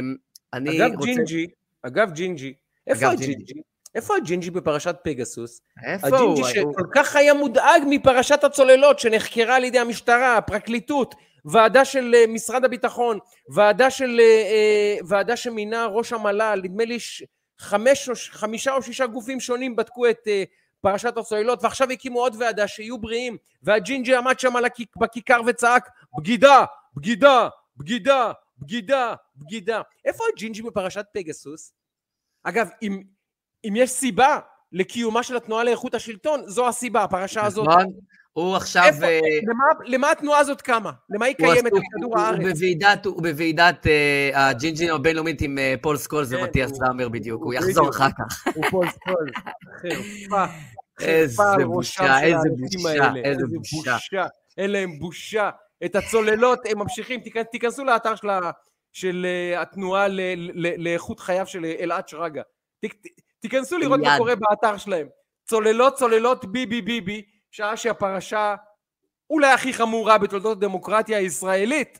[0.54, 1.06] אני אגב רוצה...
[1.06, 1.48] ג'ינג'י,
[1.82, 2.54] אגב ג'ינג'י,
[2.88, 3.62] איפה הג'ינג'י?
[3.96, 5.62] איפה הג'ינג'י בפרשת פגסוס?
[5.86, 6.32] איפה הוא?
[6.32, 12.28] הג'ינג'י שכל כך היה מודאג מפרשת הצוללות שנחקרה על ידי המשטרה, הפרקליטות, ועדה של אה,
[12.28, 14.20] משרד הביטחון, ועדה של...
[14.20, 16.98] אה, אה, ועדה שמינה ראש המל"ל, נדמה לי
[17.60, 20.28] חמש, חמישה או שישה גופים שונים בדקו את
[20.84, 24.54] פרשת הצוללות, ועכשיו הקימו עוד ועדה שיהיו בריאים, והג'ינג'י עמד שם
[24.98, 26.66] בכיכר וצעק, בגידה,
[26.96, 29.82] בגידה, בגידה, בגידה, בגידה.
[30.06, 31.74] איפה הג'ינג'י בפרשת פגסוס?
[32.44, 33.04] אגב, אם,
[33.68, 34.40] אם יש סיבה
[34.72, 37.68] לקיומה של התנועה לאיכות השלטון, זו הסיבה, הפרשה הזאת.
[38.34, 38.84] הוא עכשיו...
[38.84, 40.92] איפה, אה, למה, למה התנועה הזאת קמה?
[41.10, 42.40] למה היא קיימת בכדור הארץ?
[42.40, 47.44] הוא בוועידת, הוא בוועידת אה, הג'ינג'ים הבינלאומית עם אה, פול סקולס כן, ומתיאס סאמר בדיוק,
[47.44, 48.48] הוא יחזור אחר כך.
[48.56, 49.36] הוא פול סקולס,
[49.82, 50.46] חרפה.
[51.02, 54.28] איזה בושה, איזה בושה, איזה בושה.
[54.58, 55.50] אין להם בושה.
[55.86, 57.20] את הצוללות הם ממשיכים,
[57.52, 58.28] תיכנסו לאתר של
[58.94, 59.28] של
[59.58, 60.08] התנועה
[60.78, 62.42] לאיכות חייו של אלעד שרגא.
[63.40, 65.08] תיכנסו לראות מה קורה באתר שלהם.
[65.46, 67.22] צוללות צוללות ביבי ביבי,
[67.54, 68.56] שעה שהפרשה
[69.30, 72.00] אולי הכי חמורה בתולדות הדמוקרטיה הישראלית,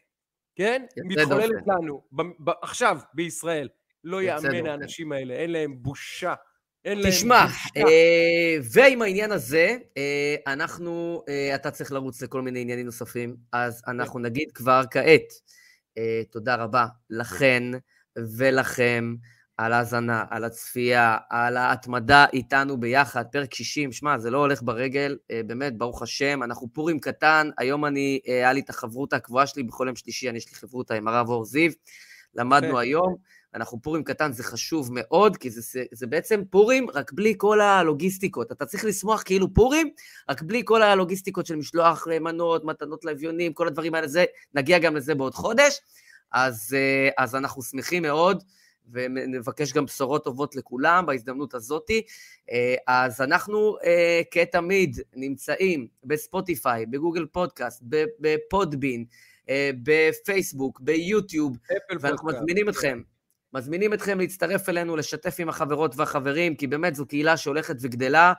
[0.56, 0.86] כן?
[1.06, 3.70] מתחוללת לנו, ב- ב- עכשיו בישראל.
[4.04, 6.34] לא יאמן האנשים האלה, אין להם בושה.
[6.86, 7.46] אין להם תשמע,
[7.78, 13.84] אה, ועם העניין הזה, אה, אנחנו, אה, אתה צריך לרוץ לכל מיני עניינים נוספים, אז
[13.88, 15.34] אנחנו נגיד כבר כעת,
[15.98, 17.64] אה, תודה רבה לכן
[18.38, 19.14] ולכם,
[19.58, 23.26] על ההאזנה, על הצפייה, על ההתמדה איתנו ביחד.
[23.32, 26.44] פרק 60, שמע, זה לא הולך ברגל, אה, באמת, ברוך השם.
[26.44, 30.30] אנחנו פורים קטן, היום אני, אה, היה לי את החברותה הקבועה שלי, בכל יום שלישי
[30.30, 31.72] אני יש לי חברותה עם הרב אור זיו.
[32.36, 33.16] למדנו היום,
[33.56, 37.62] אנחנו פורים קטן, זה חשוב מאוד, כי זה, זה, זה בעצם פורים, רק בלי כל
[37.62, 38.52] הלוגיסטיקות.
[38.52, 39.90] אתה צריך לשמוח כאילו פורים,
[40.30, 44.96] רק בלי כל הלוגיסטיקות של משלוח מנות, מתנות לאביונים, כל הדברים האלה, זה, נגיע גם
[44.96, 45.80] לזה בעוד חודש.
[46.32, 46.78] אז,
[47.18, 48.44] אז אנחנו שמחים מאוד.
[48.92, 51.92] ונבקש גם בשורות טובות לכולם בהזדמנות הזאת.
[52.52, 57.84] אה, אז אנחנו אה, כתמיד נמצאים בספוטיפיי, בגוגל פודקאסט,
[58.20, 59.06] בפודבין,
[59.50, 61.58] אה, בפייסבוק, ביוטיוב,
[62.02, 63.02] ואנחנו מזמינים אתכם.
[63.54, 68.34] מזמינים אתכם להצטרף אלינו, לשתף עם החברות והחברים, כי באמת זו קהילה שהולכת וגדלה,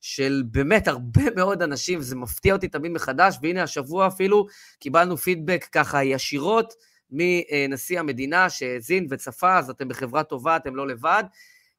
[0.00, 4.46] של באמת הרבה מאוד אנשים, וזה מפתיע אותי תמיד מחדש, והנה השבוע אפילו
[4.78, 6.74] קיבלנו פידבק ככה ישירות
[7.10, 11.24] מנשיא המדינה שהאזין וצפה, אז אתם בחברה טובה, אתם לא לבד.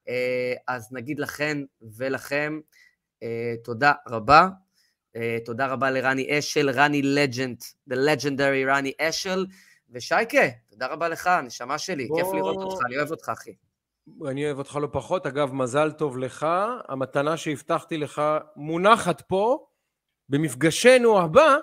[0.08, 1.58] אה, אז נגיד לכן
[1.98, 2.60] ולכם
[3.24, 4.48] אה, תודה רבה.
[5.16, 7.58] אה, תודה רבה לרני אשל, רני לג'נד,
[7.90, 9.46] the legendary רני אשל,
[9.90, 12.18] ושייקה, תודה רבה לך, נשמה שלי, בוא...
[12.18, 13.54] כיף לראות אותך, אני אוהב אותך, אחי.
[14.28, 15.26] אני אוהב אותך לא פחות.
[15.26, 16.48] אגב, מזל טוב לך.
[16.88, 18.22] המתנה שהבטחתי לך
[18.56, 19.66] מונחת פה.
[20.30, 21.56] במפגשנו הבא,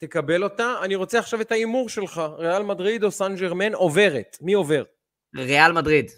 [0.00, 0.74] תקבל אותה.
[0.82, 4.36] אני רוצה עכשיו את ההימור שלך, ריאל מדריד או סן ג'רמן עוברת.
[4.40, 4.82] מי עובר?
[5.36, 6.10] ריאל מדריד.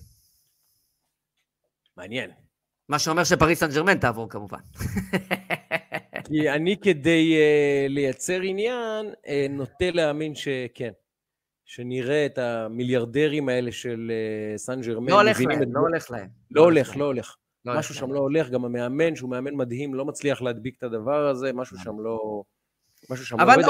[1.96, 2.30] מעניין.
[2.88, 4.58] מה שאומר שפריס סן ג'רמן תעבור כמובן.
[6.26, 10.90] כי אני כדי uh, לייצר עניין, uh, נוטה להאמין שכן.
[11.64, 14.10] שנראה את המיליארדרים האלה של
[14.54, 15.10] uh, סן ג'רמן.
[15.10, 16.28] לא הולך להם, לא הולך להם.
[16.50, 17.36] לא הולך, לא הולך.
[17.64, 21.28] לא משהו שם לא הולך, גם המאמן, שהוא מאמן מדהים, לא מצליח להדביק את הדבר
[21.28, 22.42] הזה, משהו שם לא...
[23.12, 23.64] משהו שם אבל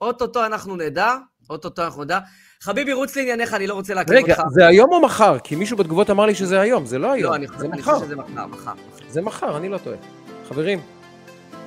[0.00, 0.46] אוטוטו אני...
[0.46, 1.14] אנחנו, נדע,
[1.50, 2.18] אוטוטו אנחנו נדע.
[2.60, 4.24] חביבי, רוץ לענייניך, אני לא רוצה לעכב אותך.
[4.24, 5.38] רגע, זה היום או מחר?
[5.38, 7.94] כי מישהו בתגובות אמר לי שזה היום, זה לא היום, לא, אני, זה אני מחר.
[7.94, 8.72] חושב שזה מחר, מחר.
[9.08, 9.96] זה מחר, אני לא טועה.
[10.48, 10.80] חברים,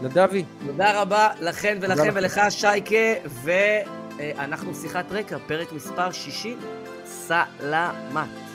[0.02, 0.46] נדבי.
[0.68, 2.96] תודה רבה לכן ולכם ולך, שייקה,
[3.44, 6.60] ואנחנו שיחת רקע, פרק מספר 60.
[7.06, 8.53] סלמת.